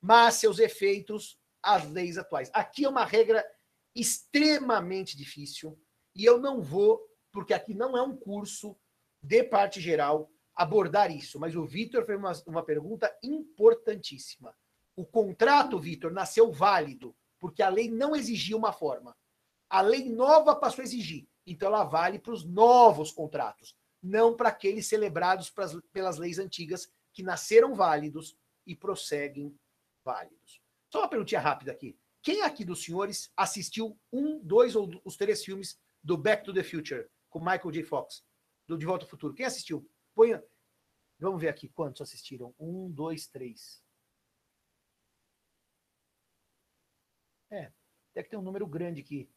[0.01, 2.49] mas seus efeitos às leis atuais.
[2.55, 3.45] Aqui é uma regra
[3.93, 5.79] extremamente difícil
[6.15, 6.99] e eu não vou,
[7.31, 8.75] porque aqui não é um curso
[9.21, 11.39] de parte geral, abordar isso.
[11.39, 14.55] Mas o Vitor fez uma, uma pergunta importantíssima.
[14.95, 19.15] O contrato, Vitor, nasceu válido, porque a lei não exigia uma forma.
[19.73, 21.27] A lei nova passou a exigir.
[21.47, 26.93] Então ela vale para os novos contratos, não para aqueles celebrados pras, pelas leis antigas
[27.11, 29.57] que nasceram válidos e prosseguem
[30.05, 30.61] válidos.
[30.91, 31.97] Só uma perguntinha rápida aqui.
[32.21, 36.63] Quem aqui dos senhores assistiu um, dois ou os três filmes do Back to the
[36.63, 37.83] Future com Michael J.
[37.83, 38.23] Fox?
[38.67, 39.33] Do De Volta ao Futuro.
[39.33, 39.89] Quem assistiu?
[41.17, 42.53] Vamos ver aqui quantos assistiram.
[42.59, 43.83] Um, dois, três.
[47.49, 47.71] É,
[48.21, 49.32] que tem um número grande que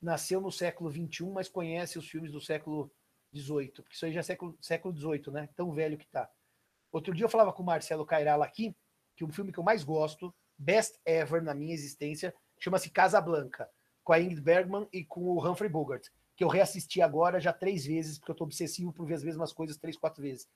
[0.00, 2.90] nasceu no século XXI, mas conhece os filmes do século
[3.34, 5.48] XVIII, porque isso aí já é século, século XVIII, né?
[5.56, 6.30] Tão velho que tá.
[6.90, 8.74] Outro dia eu falava com o Marcelo Cairala aqui,
[9.16, 13.68] que o filme que eu mais gosto, best ever na minha existência, chama-se Casa Blanca,
[14.02, 16.08] com a Ingrid Bergman e com o Humphrey Bogart
[16.38, 19.52] que eu reassisti agora já três vezes, porque eu tô obsessivo por ver as mesmas
[19.52, 20.48] coisas três, quatro vezes.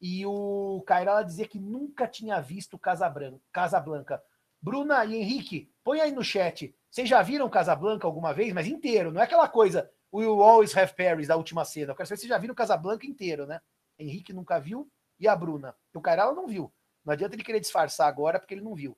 [0.00, 4.22] E o Cairala dizia que nunca tinha visto Casa Blanca.
[4.62, 6.72] Bruna e Henrique, põe aí no chat.
[6.94, 8.52] Vocês já viram Casa Blanca alguma vez?
[8.52, 11.90] Mas inteiro, não é aquela coisa We Will Always Have Paris da última cena.
[11.90, 13.60] Eu quero saber se vocês já viram Casa Blanca inteiro, né?
[13.98, 15.76] Henrique nunca viu e a Bruna.
[15.92, 16.72] O Cairala não viu.
[17.04, 18.96] Não adianta ele querer disfarçar agora porque ele não viu.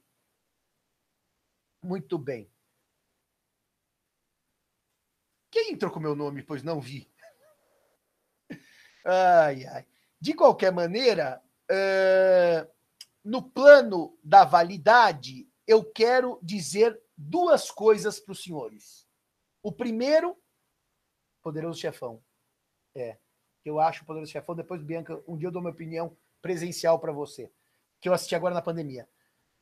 [1.82, 2.52] Muito bem.
[5.50, 7.10] Quem entrou com meu nome, pois não vi?
[9.06, 9.86] Ai, ai.
[10.20, 12.70] De qualquer maneira, uh,
[13.24, 19.06] no plano da validade, eu quero dizer duas coisas para os senhores.
[19.62, 20.36] O primeiro,
[21.42, 22.22] Poderoso Chefão.
[22.94, 23.18] É,
[23.64, 24.54] eu acho o Poderoso Chefão.
[24.54, 27.52] Depois, Bianca, um dia eu dou minha opinião presencial para você,
[28.00, 29.08] que eu assisti agora na pandemia.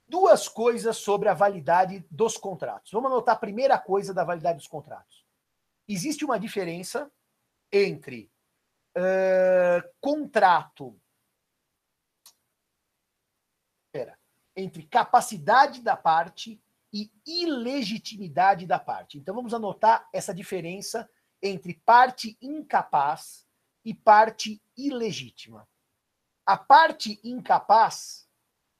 [0.06, 2.92] Duas coisas sobre a validade dos contratos.
[2.92, 5.24] Vamos anotar a primeira coisa da validade dos contratos
[5.88, 7.10] existe uma diferença
[7.70, 8.30] entre
[8.96, 10.98] uh, contrato.
[13.92, 14.18] Pera,
[14.56, 16.60] entre capacidade da parte
[16.94, 19.18] e ilegitimidade da parte.
[19.18, 21.10] Então vamos anotar essa diferença
[21.42, 23.44] entre parte incapaz
[23.84, 25.68] e parte ilegítima.
[26.46, 28.28] A parte incapaz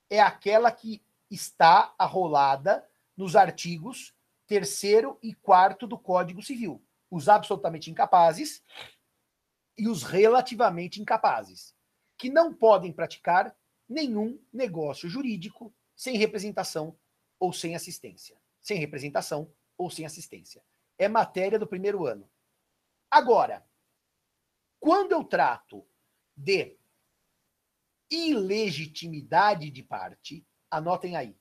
[0.08, 4.14] é aquela que está arrolada nos artigos
[4.46, 6.80] terceiro e quarto do Código Civil
[7.14, 8.62] os absolutamente incapazes
[9.78, 11.74] e os relativamente incapazes,
[12.18, 13.56] que não podem praticar
[13.88, 16.96] nenhum negócio jurídico sem representação
[17.38, 18.36] ou sem assistência.
[18.60, 20.62] Sem representação ou sem assistência.
[20.98, 22.28] É matéria do primeiro ano.
[23.10, 23.66] Agora,
[24.80, 25.86] quando eu trato
[26.36, 26.76] de
[28.10, 31.36] ilegitimidade de parte, anotem aí.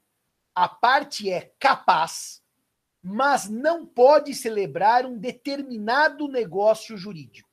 [0.56, 2.44] A parte é capaz,
[3.02, 7.50] mas não pode celebrar um determinado negócio jurídico.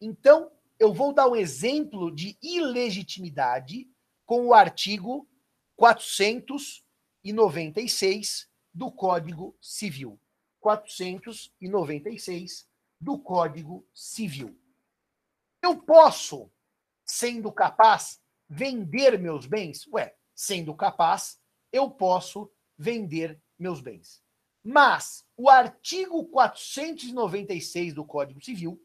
[0.00, 3.90] Então, eu vou dar um exemplo de ilegitimidade
[4.24, 5.28] com o artigo
[7.32, 10.20] 496 do Código Civil.
[10.60, 12.68] 496
[13.00, 14.56] do Código Civil.
[15.62, 16.48] Eu posso,
[17.04, 19.86] sendo capaz, vender meus bens?
[19.88, 21.38] Ué, sendo capaz,
[21.72, 24.22] eu posso vender meus bens.
[24.62, 28.78] Mas o artigo 496 do Código Civil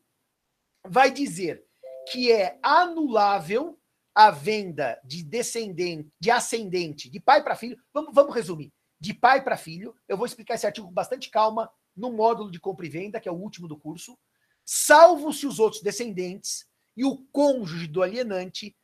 [0.86, 1.68] vai dizer
[2.12, 3.81] que é anulável
[4.14, 7.78] a venda de descendente, de ascendente, de pai para filho.
[7.94, 8.72] Vamos, vamos resumir.
[9.00, 9.96] De pai para filho.
[10.08, 13.28] Eu vou explicar esse artigo com bastante calma no módulo de compra e venda, que
[13.28, 14.18] é o último do curso.
[14.64, 18.76] Salvo se os outros descendentes e o cônjuge do alienante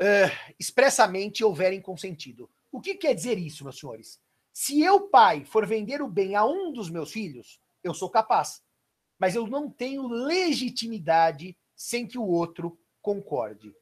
[0.00, 2.50] uh, expressamente houverem consentido.
[2.70, 4.20] O que quer dizer isso, meus senhores?
[4.52, 8.62] Se eu, pai, for vender o bem a um dos meus filhos, eu sou capaz.
[9.18, 13.74] Mas eu não tenho legitimidade sem que o outro concorde.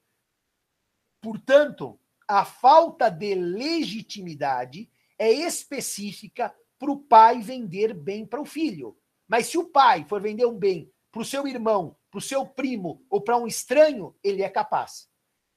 [1.25, 8.95] Portanto, a falta de legitimidade é específica para o pai vender bem para o filho.
[9.27, 12.45] Mas se o pai for vender um bem para o seu irmão, para o seu
[12.45, 15.09] primo ou para um estranho, ele é capaz.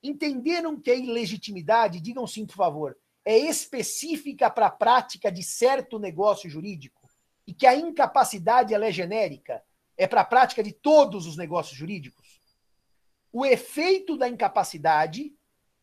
[0.01, 5.99] Entenderam que a ilegitimidade, digam sim, por favor, é específica para a prática de certo
[5.99, 7.09] negócio jurídico
[7.45, 9.61] e que a incapacidade ela é genérica,
[9.97, 12.39] é para a prática de todos os negócios jurídicos?
[13.33, 15.36] O efeito da incapacidade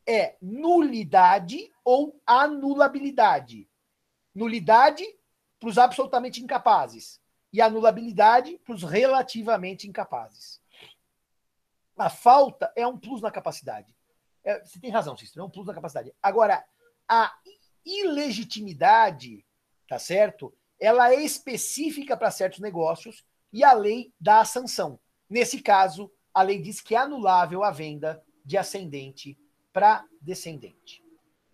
[0.07, 3.69] é nulidade ou anulabilidade.
[4.35, 5.05] Nulidade
[5.59, 7.21] para os absolutamente incapazes
[7.53, 10.61] e anulabilidade para os relativamente incapazes.
[11.97, 13.95] A falta é um plus na capacidade.
[14.43, 16.13] É, você tem razão, Cícero, é um plus na capacidade.
[16.23, 16.65] Agora,
[17.09, 17.33] a
[17.85, 19.47] ilegitimidade,
[19.89, 20.53] tá certo?
[20.79, 24.99] Ela é específica para certos negócios e a lei dá a sanção.
[25.31, 29.39] Nesse caso, a lei diz que é anulável a venda de ascendente
[29.75, 31.03] para descendente.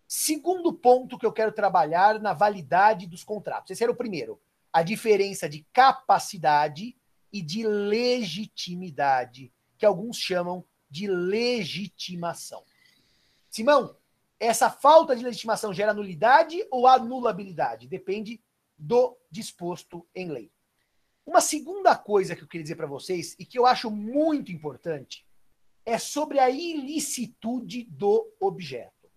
[0.07, 3.71] Segundo ponto que eu quero trabalhar na validade dos contratos.
[3.71, 4.39] Esse era o primeiro.
[4.71, 6.95] A diferença de capacidade
[7.33, 12.63] e de legitimidade, que alguns chamam de legitimação.
[13.49, 13.97] Simão,
[14.39, 17.89] essa falta de legitimação gera nulidade ou anulabilidade?
[17.89, 18.41] Depende
[18.77, 20.53] do disposto em lei.
[21.25, 25.25] Uma segunda coisa que eu queria dizer para vocês e que eu acho muito importante
[25.85, 29.11] é sobre a ilicitude do objeto.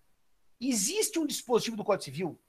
[0.60, 2.40] Existe um dispositivo do Código Civil.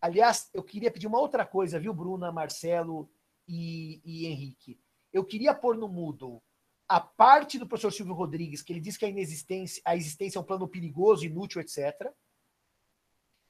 [0.00, 3.08] Aliás, eu queria pedir uma outra coisa, viu, Bruna, Marcelo
[3.46, 4.80] e, e Henrique?
[5.12, 6.42] Eu queria pôr no mudo
[6.88, 10.42] a parte do professor Silvio Rodrigues, que ele diz que a, inexistência, a existência é
[10.42, 12.12] um plano perigoso, inútil, etc.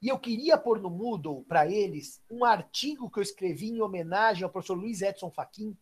[0.01, 4.43] E eu queria pôr no Moodle para eles um artigo que eu escrevi em homenagem
[4.43, 5.77] ao professor Luiz Edson Fachin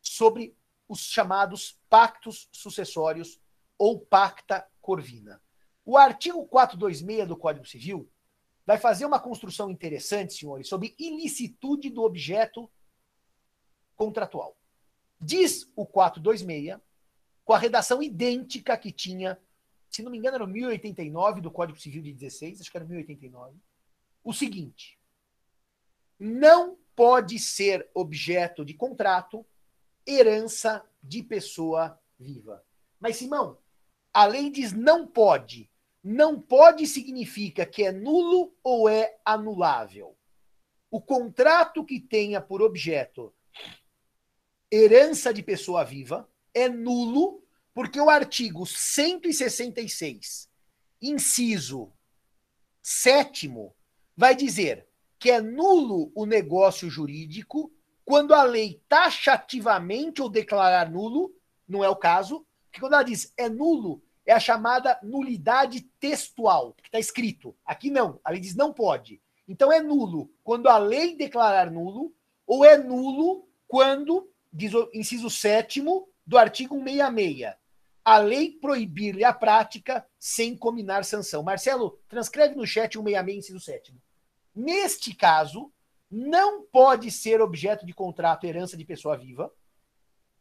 [0.00, 0.56] sobre
[0.88, 3.38] os chamados pactos sucessórios
[3.80, 5.42] ou pacta corvina.
[5.86, 8.12] O artigo 426 do Código Civil
[8.66, 12.70] vai fazer uma construção interessante, senhores, sobre ilicitude do objeto
[13.96, 14.54] contratual.
[15.18, 16.78] Diz o 426,
[17.42, 19.40] com a redação idêntica que tinha,
[19.88, 22.84] se não me engano, era o 1089 do Código Civil de 16, acho que era
[22.84, 23.56] 1089,
[24.22, 25.00] o seguinte:
[26.18, 29.44] não pode ser objeto de contrato
[30.06, 32.62] herança de pessoa viva.
[33.00, 33.56] Mas, Simão,
[34.12, 35.70] a lei diz não pode.
[36.02, 40.16] Não pode significa que é nulo ou é anulável.
[40.90, 43.32] O contrato que tenha por objeto
[44.72, 47.42] herança de pessoa viva é nulo,
[47.74, 50.48] porque o artigo 166,
[51.00, 51.92] inciso
[52.82, 53.74] sétimo,
[54.16, 54.86] vai dizer
[55.18, 57.72] que é nulo o negócio jurídico
[58.04, 61.32] quando a lei taxativamente ou declarar nulo,
[61.68, 66.72] não é o caso, porque quando ela diz é nulo, é a chamada nulidade textual,
[66.74, 67.54] que está escrito.
[67.64, 69.20] Aqui não, a lei diz não pode.
[69.48, 72.14] Então é nulo quando a lei declarar nulo,
[72.46, 77.54] ou é nulo quando, diz o inciso sétimo do artigo 166,
[78.04, 81.42] a lei proibir-lhe a prática sem combinar sanção.
[81.42, 84.00] Marcelo, transcreve no chat 166, inciso sétimo.
[84.54, 85.72] Neste caso,
[86.08, 89.52] não pode ser objeto de contrato herança de pessoa viva.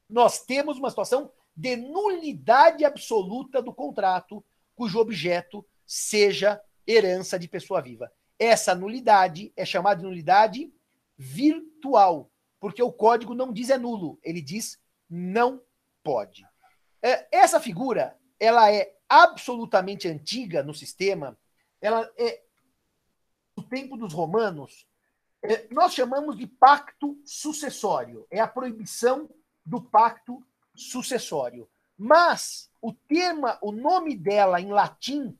[0.07, 4.41] Nós temos uma situação de nulidade absoluta do contrato
[4.73, 8.09] cujo objeto seja herança de pessoa viva.
[8.39, 10.73] Essa nulidade é chamada de nulidade
[11.17, 12.31] virtual,
[12.61, 14.79] porque o código não diz é nulo, ele diz
[15.09, 15.61] não
[16.01, 16.47] pode.
[17.01, 21.37] É, essa figura, ela é absolutamente antiga no sistema,
[21.81, 22.41] ela é
[23.53, 24.87] do tempo dos romanos,
[25.43, 29.29] é, nós chamamos de pacto sucessório, é a proibição
[29.65, 30.41] do pacto
[30.79, 31.69] sucessório.
[31.97, 35.37] Mas o tema, o nome dela em latim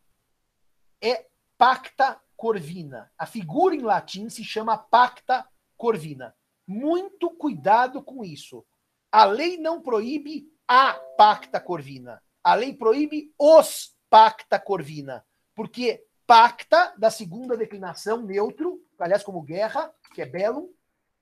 [1.02, 1.26] é
[1.58, 3.12] pacta corvina.
[3.18, 6.36] A figura em latim se chama pacta corvina.
[6.68, 8.66] Muito cuidado com isso.
[9.12, 12.22] A lei não proíbe a pacta corvina.
[12.44, 15.26] A lei proíbe os pacta corvina.
[15.56, 20.70] Porque pacta, da segunda declinação, neutro, aliás, como guerra, que é bellum,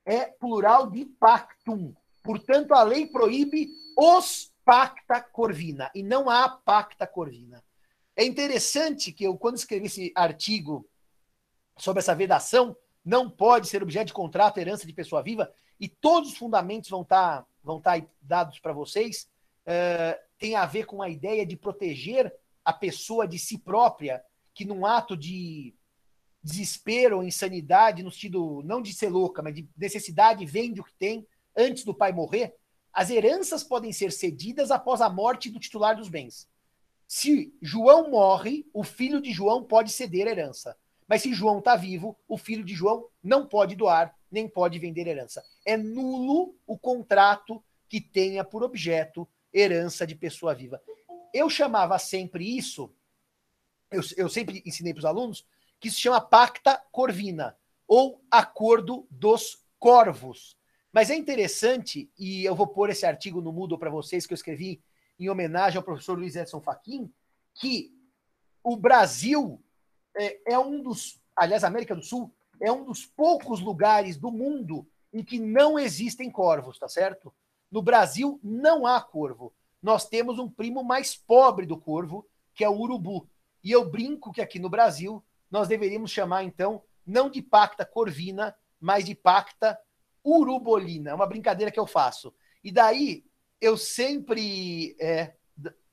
[0.04, 1.94] é plural de pactum.
[2.28, 7.64] Portanto, a lei proíbe os pacta corvina e não a pacta corvina.
[8.14, 10.86] É interessante que eu, quando escrevi esse artigo
[11.78, 15.50] sobre essa vedação, não pode ser objeto de contrato, herança de pessoa viva,
[15.80, 19.26] e todos os fundamentos vão estar tá, vão tá dados para vocês,
[19.62, 22.30] uh, tem a ver com a ideia de proteger
[22.62, 24.22] a pessoa de si própria,
[24.52, 25.74] que num ato de
[26.42, 30.92] desespero ou insanidade, no sentido não de ser louca, mas de necessidade, vende o que
[30.92, 31.26] tem
[31.58, 32.54] antes do pai morrer,
[32.92, 36.48] as heranças podem ser cedidas após a morte do titular dos bens.
[37.06, 40.76] Se João morre, o filho de João pode ceder a herança.
[41.06, 45.06] Mas se João está vivo, o filho de João não pode doar, nem pode vender
[45.06, 45.42] herança.
[45.64, 50.80] É nulo o contrato que tenha por objeto herança de pessoa viva.
[51.32, 52.92] Eu chamava sempre isso,
[53.90, 55.46] eu, eu sempre ensinei para os alunos,
[55.80, 57.56] que se chama pacta corvina,
[57.86, 60.58] ou acordo dos corvos.
[60.92, 64.36] Mas é interessante, e eu vou pôr esse artigo no Moodle para vocês, que eu
[64.36, 64.82] escrevi
[65.18, 67.12] em homenagem ao professor Luiz Edson Fachin,
[67.54, 67.92] que
[68.62, 69.62] o Brasil
[70.16, 74.30] é, é um dos, aliás, a América do Sul é um dos poucos lugares do
[74.30, 77.32] mundo em que não existem corvos, tá certo?
[77.70, 79.54] No Brasil não há corvo.
[79.82, 83.28] Nós temos um primo mais pobre do corvo, que é o urubu.
[83.62, 88.54] E eu brinco que aqui no Brasil nós deveríamos chamar, então, não de pacta corvina,
[88.80, 89.78] mas de pacta
[90.28, 91.10] urubolina.
[91.10, 92.34] É uma brincadeira que eu faço.
[92.62, 93.24] E daí
[93.60, 94.96] eu sempre.
[95.00, 95.34] É,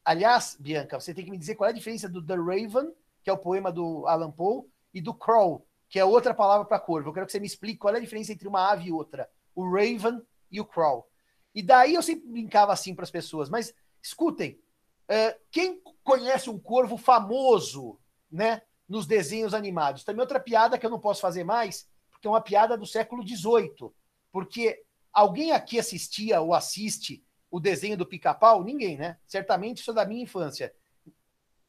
[0.04, 2.92] aliás, Bianca, você tem que me dizer qual é a diferença do The Raven,
[3.24, 4.64] que é o poema do Alan Poe,
[4.94, 7.10] e do Crow, que é outra palavra para corvo.
[7.10, 9.30] Eu quero que você me explique qual é a diferença entre uma ave e outra.
[9.54, 10.22] O Raven
[10.52, 11.08] e o Crow.
[11.54, 14.60] E daí eu sempre brincava assim para as pessoas, mas escutem,
[15.08, 18.00] é, quem conhece um corvo famoso,
[18.32, 20.04] né, nos desenhos animados?
[20.04, 23.26] Também outra piada que eu não posso fazer mais, porque é uma piada do século
[23.26, 23.92] XVIII.
[24.36, 24.84] Porque
[25.14, 28.66] alguém aqui assistia ou assiste o desenho do pica-pau?
[28.66, 29.18] Ninguém, né?
[29.26, 30.76] Certamente isso é da minha infância.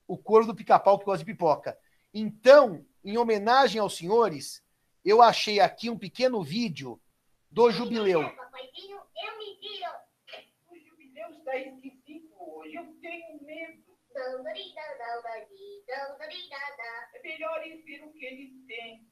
[0.05, 1.79] O corvo do pica-pau que gosta de pipoca.
[2.13, 4.65] Então, em homenagem aos senhores,
[5.05, 7.01] eu achei aqui um pequeno vídeo
[7.49, 8.23] do jubileu.
[10.69, 13.81] O jubileu está esquisito hoje, eu tenho medo.
[17.15, 19.07] É melhor ir ver o que ele tem.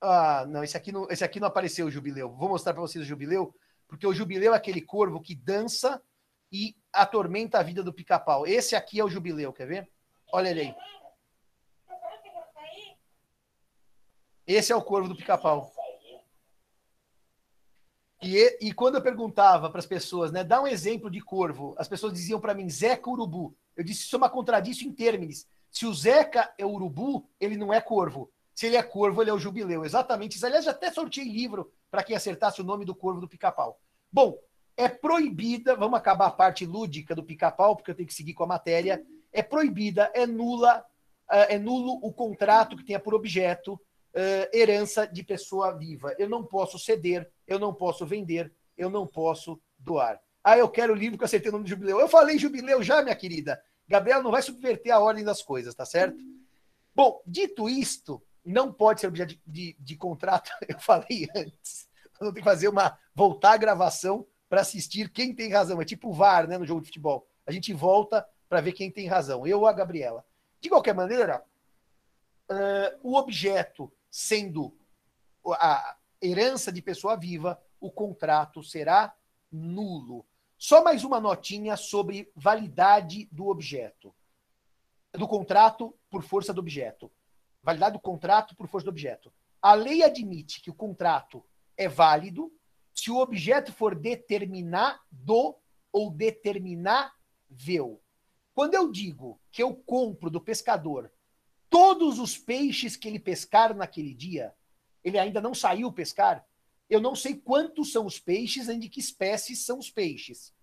[0.00, 2.30] Ah, não, esse aqui não, esse aqui não apareceu o jubileu.
[2.30, 3.54] Vou mostrar para vocês o jubileu,
[3.88, 6.02] porque o jubileu é aquele corvo que dança
[6.52, 8.46] e atormenta a vida do pica-pau.
[8.46, 9.90] Esse aqui é o jubileu, quer ver?
[10.32, 10.74] Olha ele aí.
[14.46, 15.70] Esse é o corvo do pica-pau.
[18.22, 21.86] E, e quando eu perguntava para as pessoas, né, dá um exemplo de corvo, as
[21.86, 23.54] pessoas diziam para mim Zeca Urubu.
[23.76, 25.46] Eu disse, isso é uma contradição em termos.
[25.70, 28.32] Se o Zeca é urubu, ele não é corvo.
[28.58, 29.84] Se ele é corvo, ele é o jubileu.
[29.84, 30.44] Exatamente isso.
[30.44, 33.78] Aliás, até sorteei livro para quem acertasse o nome do corvo do pica-pau.
[34.10, 34.36] Bom,
[34.76, 38.42] é proibida, vamos acabar a parte lúdica do pica-pau, porque eu tenho que seguir com
[38.42, 39.00] a matéria.
[39.32, 40.84] É proibida, é nula,
[41.30, 46.12] é nulo o contrato que tenha por objeto uh, herança de pessoa viva.
[46.18, 50.20] Eu não posso ceder, eu não posso vender, eu não posso doar.
[50.42, 52.00] Ah, eu quero o livro que eu acertei o nome do jubileu.
[52.00, 53.62] Eu falei jubileu já, minha querida.
[53.86, 56.18] Gabriela não vai subverter a ordem das coisas, tá certo?
[56.92, 60.50] Bom, dito isto, não pode ser objeto de, de, de contrato.
[60.66, 61.88] Eu falei antes.
[62.18, 62.98] Vamos ter que fazer uma.
[63.14, 65.80] voltar a gravação para assistir quem tem razão.
[65.80, 67.28] É tipo o VAR, né, no jogo de futebol.
[67.46, 70.24] A gente volta para ver quem tem razão, eu ou a Gabriela.
[70.60, 71.44] De qualquer maneira,
[72.50, 74.74] uh, o objeto sendo
[75.46, 79.14] a herança de pessoa viva, o contrato será
[79.52, 80.26] nulo.
[80.56, 84.14] Só mais uma notinha sobre validade do objeto.
[85.12, 87.10] Do contrato por força do objeto.
[87.68, 89.30] Validade do contrato por força do objeto.
[89.60, 91.44] A lei admite que o contrato
[91.76, 92.50] é válido
[92.94, 94.98] se o objeto for determinado
[95.92, 98.00] ou determinável.
[98.54, 101.12] Quando eu digo que eu compro do pescador
[101.68, 104.54] todos os peixes que ele pescar naquele dia,
[105.04, 106.42] ele ainda não saiu pescar,
[106.88, 110.54] Eu não sei quantos são os peixes nem de que espécies são os peixes.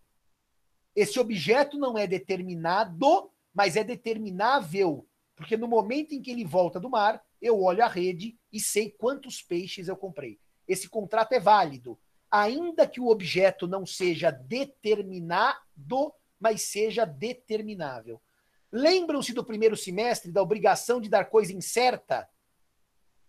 [0.95, 5.07] Esse objeto não é determinado, mas é determinável.
[5.35, 8.89] Porque no momento em que ele volta do mar, eu olho a rede e sei
[8.89, 10.39] quantos peixes eu comprei.
[10.67, 11.99] Esse contrato é válido,
[12.31, 18.21] ainda que o objeto não seja determinado, mas seja determinável.
[18.71, 22.27] Lembram-se do primeiro semestre da obrigação de dar coisa incerta?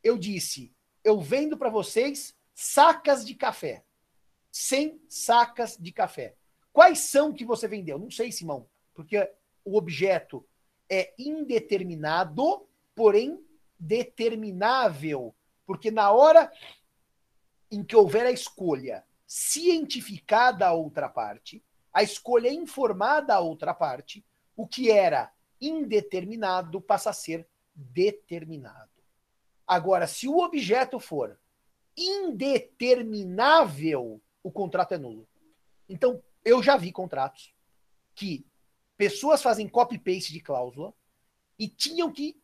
[0.02, 0.74] Eu disse:
[1.06, 3.84] eu vendo para vocês sacas de café.
[4.50, 6.34] 100 sacas de café.
[6.72, 7.96] Quais são que você vendeu?
[7.96, 9.16] Não sei, Simão, porque
[9.64, 10.44] o objeto
[10.90, 13.38] é indeterminado, porém
[13.78, 15.34] determinável.
[15.66, 16.50] Porque na hora
[17.70, 24.24] em que houver a escolha cientificada a outra parte, a escolha informada a outra parte,
[24.54, 28.90] o que era indeterminado passa a ser determinado.
[29.66, 31.36] Agora, se o objeto for
[31.96, 35.26] indeterminável, o contrato é nulo.
[35.88, 37.54] Então, eu já vi contratos
[38.14, 38.46] que
[38.96, 40.94] pessoas fazem copy-paste de cláusula
[41.58, 42.40] e tinham que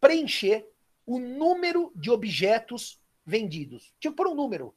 [0.00, 0.68] preencher
[1.06, 3.92] o número de objetos vendidos.
[3.98, 4.74] Tinha pôr um número.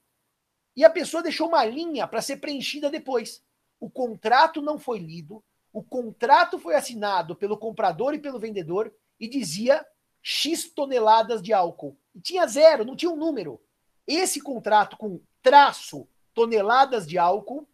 [0.75, 3.43] E a pessoa deixou uma linha para ser preenchida depois.
[3.79, 9.27] O contrato não foi lido, o contrato foi assinado pelo comprador e pelo vendedor e
[9.27, 9.85] dizia
[10.21, 11.97] X toneladas de álcool.
[12.13, 13.61] E tinha zero, não tinha um número.
[14.05, 17.67] Esse contrato com traço toneladas de álcool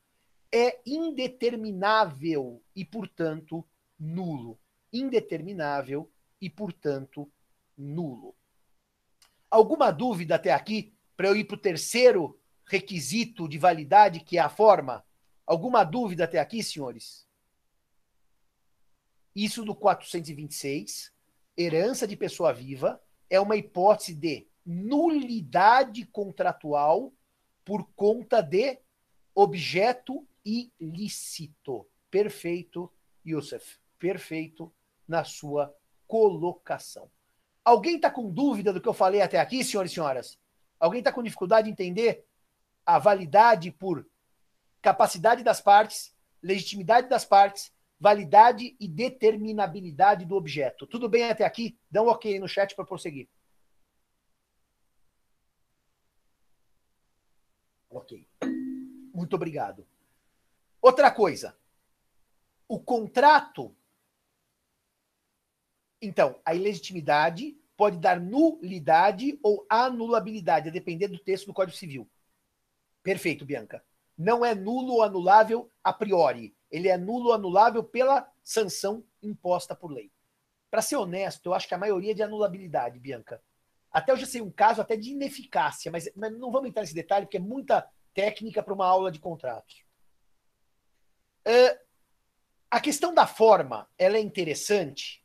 [0.53, 3.67] é indeterminável e, portanto,
[3.99, 4.59] nulo.
[4.91, 7.27] Indeterminável e, portanto,
[7.75, 8.35] nulo.
[9.49, 14.41] Alguma dúvida até aqui para eu ir para o terceiro requisito de validade, que é
[14.41, 15.03] a forma?
[15.43, 17.27] Alguma dúvida até aqui, senhores?
[19.35, 21.11] Isso do 426,
[21.57, 27.11] herança de pessoa viva, é uma hipótese de nulidade contratual
[27.65, 28.79] por conta de
[29.33, 31.87] objeto ilícito.
[32.09, 32.91] Perfeito,
[33.25, 33.79] Youssef.
[33.97, 34.73] Perfeito
[35.07, 35.73] na sua
[36.07, 37.09] colocação.
[37.63, 40.37] Alguém está com dúvida do que eu falei até aqui, senhores e senhoras?
[40.79, 42.25] Alguém está com dificuldade de entender
[42.85, 44.05] a validade por
[44.81, 50.85] capacidade das partes, legitimidade das partes, validade e determinabilidade do objeto?
[50.85, 51.79] Tudo bem até aqui?
[51.89, 53.29] Dá um ok no chat para prosseguir.
[57.89, 58.27] Ok.
[59.13, 59.87] Muito obrigado.
[60.83, 61.57] Outra coisa.
[62.67, 63.73] O contrato.
[66.01, 72.11] Então, a ilegitimidade pode dar nulidade ou anulabilidade, a depender do texto do Código Civil.
[73.01, 73.81] Perfeito, Bianca.
[74.17, 76.53] Não é nulo ou anulável a priori.
[76.69, 80.11] Ele é nulo ou anulável pela sanção imposta por lei.
[80.69, 83.41] Para ser honesto, eu acho que a maioria é de anulabilidade, Bianca.
[83.89, 86.93] Até eu já sei um caso até de ineficácia, mas, mas não vamos entrar nesse
[86.93, 89.85] detalhe, porque é muita técnica para uma aula de contratos.
[91.47, 91.77] Uh,
[92.71, 95.23] a questão da forma ela é interessante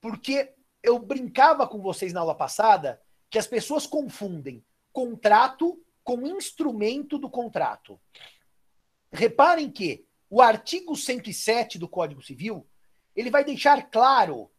[0.00, 7.18] porque eu brincava com vocês na aula passada que as pessoas confundem contrato com instrumento
[7.18, 8.00] do contrato.
[9.12, 12.66] Reparem que o artigo 107 do Código Civil
[13.14, 14.50] ele vai deixar claro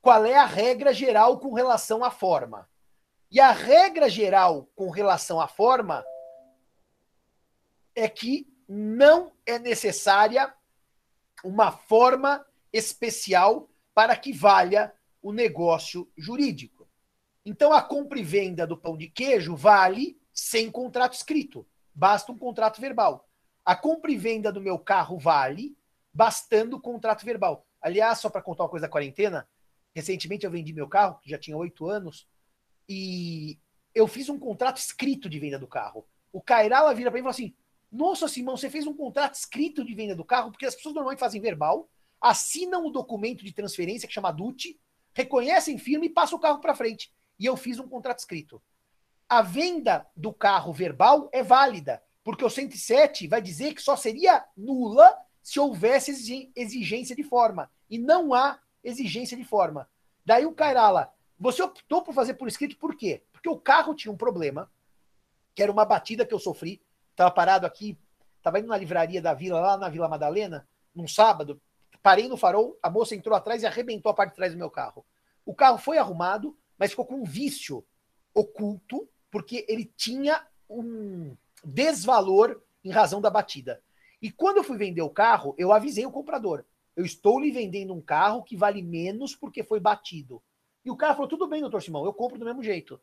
[0.00, 2.68] qual é a regra geral com relação à forma.
[3.30, 6.04] E a regra geral com relação à forma
[7.94, 10.52] é que não é necessária
[11.42, 14.92] uma forma especial para que valha
[15.22, 16.86] o negócio jurídico.
[17.44, 22.38] Então, a compra e venda do pão de queijo vale sem contrato escrito, basta um
[22.38, 23.28] contrato verbal.
[23.64, 25.76] A compra e venda do meu carro vale
[26.12, 27.66] bastando o contrato verbal.
[27.80, 29.48] Aliás, só para contar uma coisa da quarentena,
[29.94, 32.28] recentemente eu vendi meu carro, que já tinha oito anos,
[32.88, 33.58] e
[33.94, 36.06] eu fiz um contrato escrito de venda do carro.
[36.32, 37.54] O Cairala vira para mim e fala assim:
[37.90, 41.20] nossa, Simão, você fez um contrato escrito de venda do carro, porque as pessoas normalmente
[41.20, 41.88] fazem verbal,
[42.20, 44.78] assinam o documento de transferência que chama DUT,
[45.14, 47.12] reconhecem firme e passam o carro para frente.
[47.38, 48.62] E eu fiz um contrato escrito.
[49.28, 54.44] A venda do carro verbal é válida, porque o 107 vai dizer que só seria
[54.56, 57.70] nula se houvesse exigência de forma.
[57.88, 59.88] E não há exigência de forma.
[60.24, 63.22] Daí o Cairala, você optou por fazer por escrito por quê?
[63.32, 64.70] Porque o carro tinha um problema,
[65.54, 66.82] que era uma batida que eu sofri
[67.18, 67.98] Tava parado aqui,
[68.40, 71.60] tava indo na livraria da vila, lá na Vila Madalena, num sábado,
[72.00, 74.70] parei no farol, a moça entrou atrás e arrebentou a parte de trás do meu
[74.70, 75.04] carro.
[75.44, 77.84] O carro foi arrumado, mas ficou com um vício
[78.32, 83.82] oculto, porque ele tinha um desvalor em razão da batida.
[84.22, 86.64] E quando eu fui vender o carro, eu avisei o comprador.
[86.94, 90.40] Eu estou lhe vendendo um carro que vale menos porque foi batido.
[90.84, 93.00] E o cara falou: tudo bem, doutor Simão, eu compro do mesmo jeito.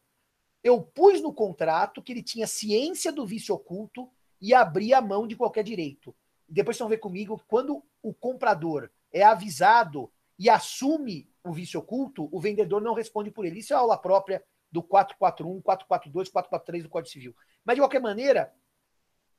[0.65, 4.09] Eu pus no contrato que ele tinha ciência do vício oculto
[4.41, 6.13] e abria a mão de qualquer direito.
[6.49, 12.27] Depois vocês vão ver comigo, quando o comprador é avisado e assume o vício oculto,
[12.31, 13.59] o vendedor não responde por ele.
[13.59, 17.35] Isso é aula própria do 441, 442, 443 do Código Civil.
[17.63, 18.51] Mas, de qualquer maneira,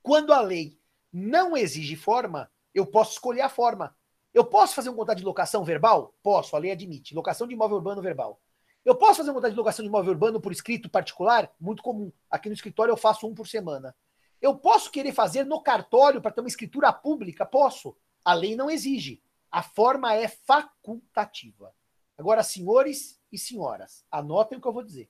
[0.01, 0.79] quando a lei
[1.11, 3.93] não exige forma, eu posso escolher a forma.
[4.33, 6.15] Eu posso fazer um contrato de locação verbal?
[6.23, 7.13] Posso, a lei admite.
[7.13, 8.39] Locação de imóvel urbano verbal.
[8.87, 11.53] Eu posso fazer um de locação de imóvel urbano por escrito particular?
[11.59, 12.09] Muito comum.
[12.31, 13.93] Aqui no escritório eu faço um por semana.
[14.41, 17.45] Eu posso querer fazer no cartório para ter uma escritura pública?
[17.45, 17.97] Posso.
[18.23, 19.21] A lei não exige.
[19.51, 21.75] A forma é facultativa.
[22.17, 25.09] Agora, senhores e senhoras, anotem o que eu vou dizer.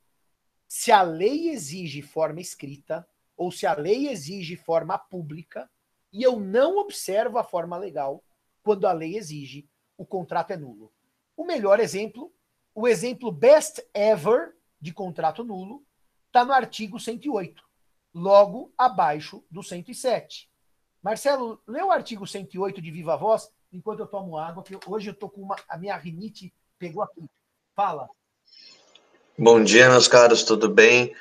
[0.68, 3.08] Se a lei exige forma escrita,
[3.38, 5.70] ou se a lei exige forma pública,
[6.12, 8.24] e eu não observo a forma legal,
[8.64, 10.92] quando a lei exige, o contrato é nulo.
[11.36, 12.34] O melhor exemplo,
[12.78, 15.84] o exemplo best ever de contrato nulo,
[16.28, 17.64] está no artigo 108
[18.14, 20.48] logo abaixo do 107.
[21.02, 25.16] Marcelo, lê o artigo 108 de viva voz enquanto eu tomo água, que hoje eu
[25.16, 27.28] tô com uma, a minha rinite pegou aqui.
[27.76, 28.08] Fala.
[29.36, 31.16] Bom dia, meus caros, tudo bem?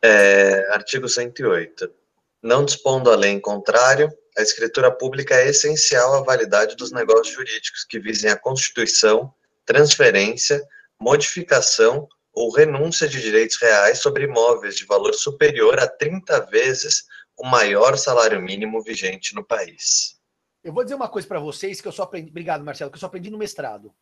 [0.00, 1.92] É, artigo 108.
[2.40, 7.34] Não dispondo a lei em contrário, a escritura pública é essencial à validade dos negócios
[7.34, 9.34] jurídicos que visem a constituição,
[9.66, 10.64] transferência,
[11.00, 17.04] modificação ou renúncia de direitos reais sobre imóveis de valor superior a 30 vezes
[17.36, 20.20] o maior salário mínimo vigente no país.
[20.62, 22.30] Eu vou dizer uma coisa para vocês que eu só aprendi.
[22.30, 23.94] Obrigado, Marcelo, que eu só aprendi no mestrado.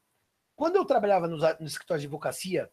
[0.54, 2.70] Quando eu trabalhava no, no escritório de advocacia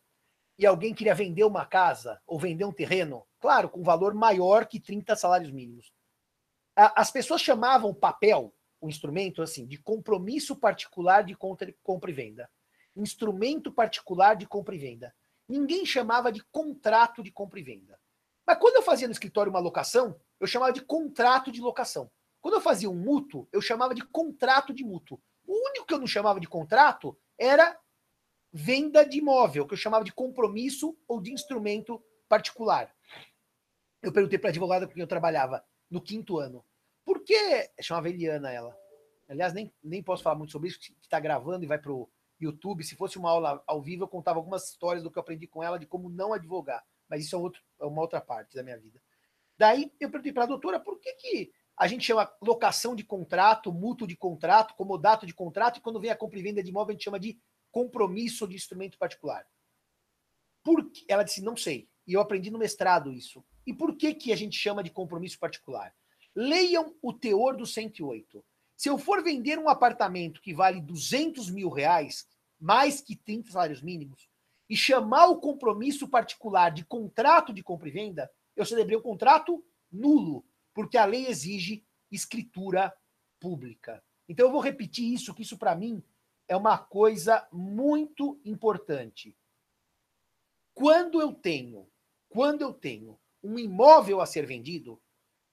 [0.57, 4.80] e alguém queria vender uma casa ou vender um terreno, claro, com valor maior que
[4.80, 5.91] 30 salários mínimos,
[6.76, 12.49] as pessoas chamavam o papel, o instrumento, assim, de compromisso particular de compra e venda.
[13.00, 15.14] Instrumento particular de compra e venda
[15.50, 18.00] ninguém chamava de contrato de compra e venda.
[18.45, 22.10] Mas quando eu fazia no escritório uma locação, eu chamava de contrato de locação.
[22.39, 25.20] Quando eu fazia um mútuo, eu chamava de contrato de mútuo.
[25.45, 27.78] O único que eu não chamava de contrato era
[28.54, 32.95] venda de imóvel, que eu chamava de compromisso ou de instrumento particular.
[34.02, 36.64] Eu perguntei para a advogada com quem eu trabalhava no quinto ano,
[37.04, 37.70] por que.
[37.82, 38.78] Chamava Eliana ela.
[39.28, 42.10] Aliás, nem, nem posso falar muito sobre isso, que está gravando e vai para o
[42.40, 45.48] YouTube, se fosse uma aula ao vivo, eu contava algumas histórias do que eu aprendi
[45.48, 46.84] com ela de como não advogar.
[47.08, 49.02] Mas isso é, outro, é uma outra parte da minha vida.
[49.58, 53.74] Daí eu perguntei para a doutora por que, que a gente chama locação de contrato,
[53.74, 56.92] mútuo de contrato, comodato de contrato, e quando vem a compra e venda de imóvel,
[56.92, 57.40] a gente chama de
[57.72, 59.46] compromisso de instrumento particular.
[60.64, 61.06] Por que?
[61.08, 61.90] Ela disse, não sei.
[62.06, 63.46] E eu aprendi no mestrado isso.
[63.66, 65.94] E por que, que a gente chama de compromisso particular?
[66.36, 68.44] Leiam o teor do 108.
[68.80, 72.26] Se eu for vender um apartamento que vale 200 mil reais,
[72.58, 74.30] mais que 30 salários mínimos,
[74.70, 79.62] e chamar o compromisso particular de contrato de compra e venda, eu celebrei um contrato
[79.92, 82.96] nulo, porque a lei exige escritura
[83.38, 84.02] pública.
[84.30, 86.02] Então eu vou repetir isso, que isso para mim
[86.48, 89.36] é uma coisa muito importante.
[90.74, 91.86] Quando eu tenho,
[92.30, 95.02] quando eu tenho um imóvel a ser vendido,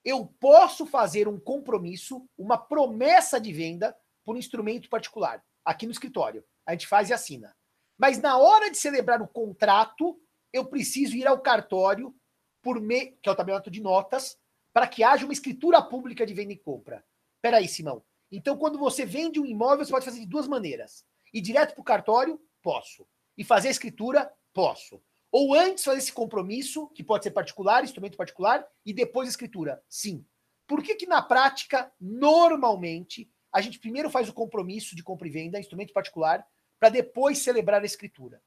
[0.03, 5.91] eu posso fazer um compromisso, uma promessa de venda por um instrumento particular, aqui no
[5.91, 6.43] escritório.
[6.65, 7.55] A gente faz e assina.
[7.97, 10.19] Mas na hora de celebrar o contrato,
[10.53, 12.15] eu preciso ir ao cartório,
[12.61, 14.37] por meio, que é o tabelionato de notas,
[14.73, 17.03] para que haja uma escritura pública de venda e compra.
[17.41, 18.03] Peraí, Simão.
[18.31, 21.05] Então, quando você vende um imóvel, você pode fazer de duas maneiras.
[21.33, 22.41] Ir direto para o cartório?
[22.61, 23.07] Posso.
[23.37, 24.31] E fazer a escritura?
[24.53, 25.01] Posso.
[25.39, 29.83] Ou antes fazer esse compromisso, que pode ser particular, instrumento particular, e depois escritura?
[29.87, 30.25] Sim.
[30.65, 35.29] Por que, que na prática, normalmente, a gente primeiro faz o compromisso de compra e
[35.29, 36.43] venda, instrumento particular,
[36.79, 38.41] para depois celebrar a escritura?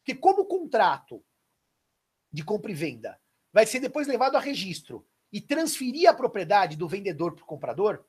[0.00, 1.24] Porque como o contrato
[2.30, 3.18] de compra e venda
[3.50, 8.04] vai ser depois levado a registro e transferir a propriedade do vendedor para o comprador,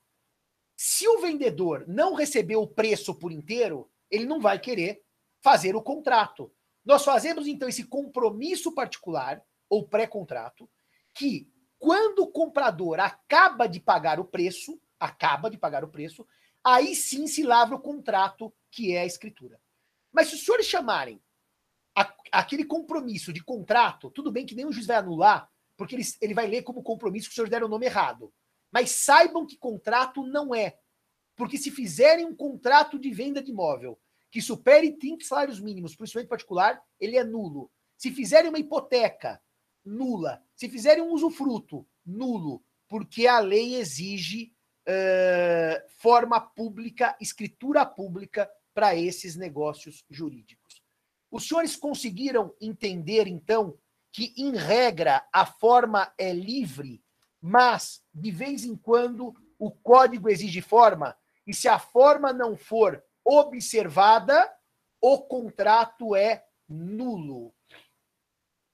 [0.75, 5.05] se o vendedor não recebeu o preço por inteiro, ele não vai querer
[5.41, 6.51] fazer o contrato.
[6.85, 10.69] Nós fazemos então esse compromisso particular ou pré-contrato
[11.13, 16.25] que quando o comprador acaba de pagar o preço, acaba de pagar o preço,
[16.63, 19.59] aí sim se lavra o contrato que é a escritura.
[20.11, 21.21] Mas se os senhores chamarem
[21.95, 26.33] a, aquele compromisso de contrato, tudo bem que o juiz vai anular, porque ele, ele
[26.33, 28.33] vai ler como compromisso que os senhores deram o nome errado.
[28.71, 30.77] Mas saibam que contrato não é.
[31.35, 33.99] Porque se fizerem um contrato de venda de imóvel
[34.35, 37.71] que supere 30 salários mínimos para o instrumento particular, ele é nulo.
[37.95, 39.41] Se fizerem uma hipoteca,
[39.85, 40.43] nula.
[40.53, 42.61] Se fizerem um usufruto, nulo.
[42.85, 44.51] Porque a lei exige
[44.89, 50.83] uh, forma pública, escritura pública para esses negócios jurídicos.
[51.31, 53.79] Os senhores conseguiram entender, então,
[54.11, 57.01] que, em regra, a forma é livre,
[57.39, 61.17] mas, de vez em quando, o código exige forma,
[61.47, 64.53] e se a forma não for observada,
[65.01, 67.53] o contrato é nulo.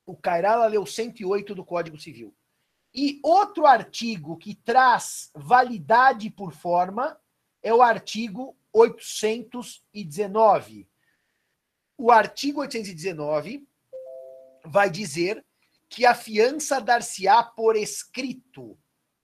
[0.05, 2.35] O Cairala leu 108 do Código Civil.
[2.93, 7.17] E outro artigo que traz validade por forma
[7.63, 10.89] é o artigo 819.
[11.97, 13.67] O artigo 819
[14.65, 15.45] vai dizer
[15.87, 18.77] que a fiança dar-se-á por escrito,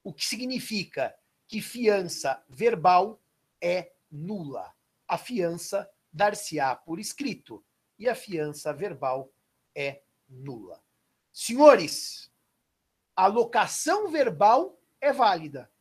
[0.03, 1.15] o que significa
[1.47, 3.19] que fiança verbal
[3.61, 4.76] é nula.
[5.07, 7.63] A fiança dar-se-á por escrito
[7.97, 9.31] e a fiança verbal
[9.75, 10.81] é nula.
[11.31, 12.31] Senhores,
[13.15, 15.71] a locação verbal é válida.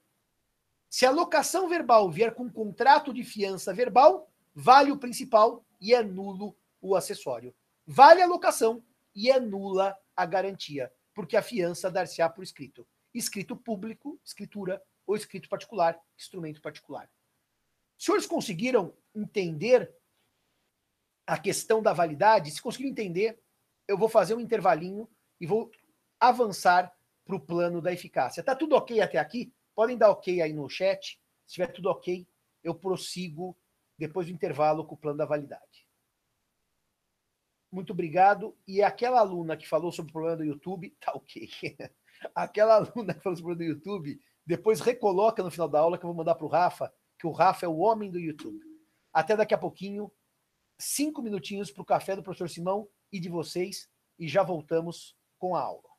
[0.89, 6.03] Se a locação verbal vier com contrato de fiança verbal, vale o principal e é
[6.03, 7.55] nulo o acessório.
[7.87, 8.83] Vale a locação
[9.14, 12.87] e é nula a garantia, porque a fiança dar-se-á por escrito.
[13.12, 17.11] Escrito público, escritura, ou escrito particular, instrumento particular.
[17.99, 19.95] Os senhores conseguiram entender
[21.27, 22.51] a questão da validade?
[22.51, 23.41] Se conseguiram entender,
[23.89, 25.09] eu vou fazer um intervalinho
[25.41, 25.71] e vou
[26.21, 26.95] avançar
[27.25, 28.43] para o plano da eficácia.
[28.43, 29.53] Tá tudo ok até aqui?
[29.75, 31.21] Podem dar ok aí no chat.
[31.47, 32.27] Se tiver tudo ok,
[32.63, 33.57] eu prossigo
[33.99, 35.87] depois do intervalo com o plano da validade.
[37.71, 38.57] Muito obrigado.
[38.67, 41.49] E aquela aluna que falou sobre o problema do YouTube, tá ok.
[42.35, 45.99] aquela aluna que falou sobre o problema do YouTube, depois recoloca no final da aula
[45.99, 48.61] que eu vou mandar para o Rafa, que o Rafa é o homem do YouTube.
[49.12, 50.12] Até daqui a pouquinho,
[50.79, 53.89] cinco minutinhos para o café do professor Simão e de vocês,
[54.19, 55.96] e já voltamos com a aula.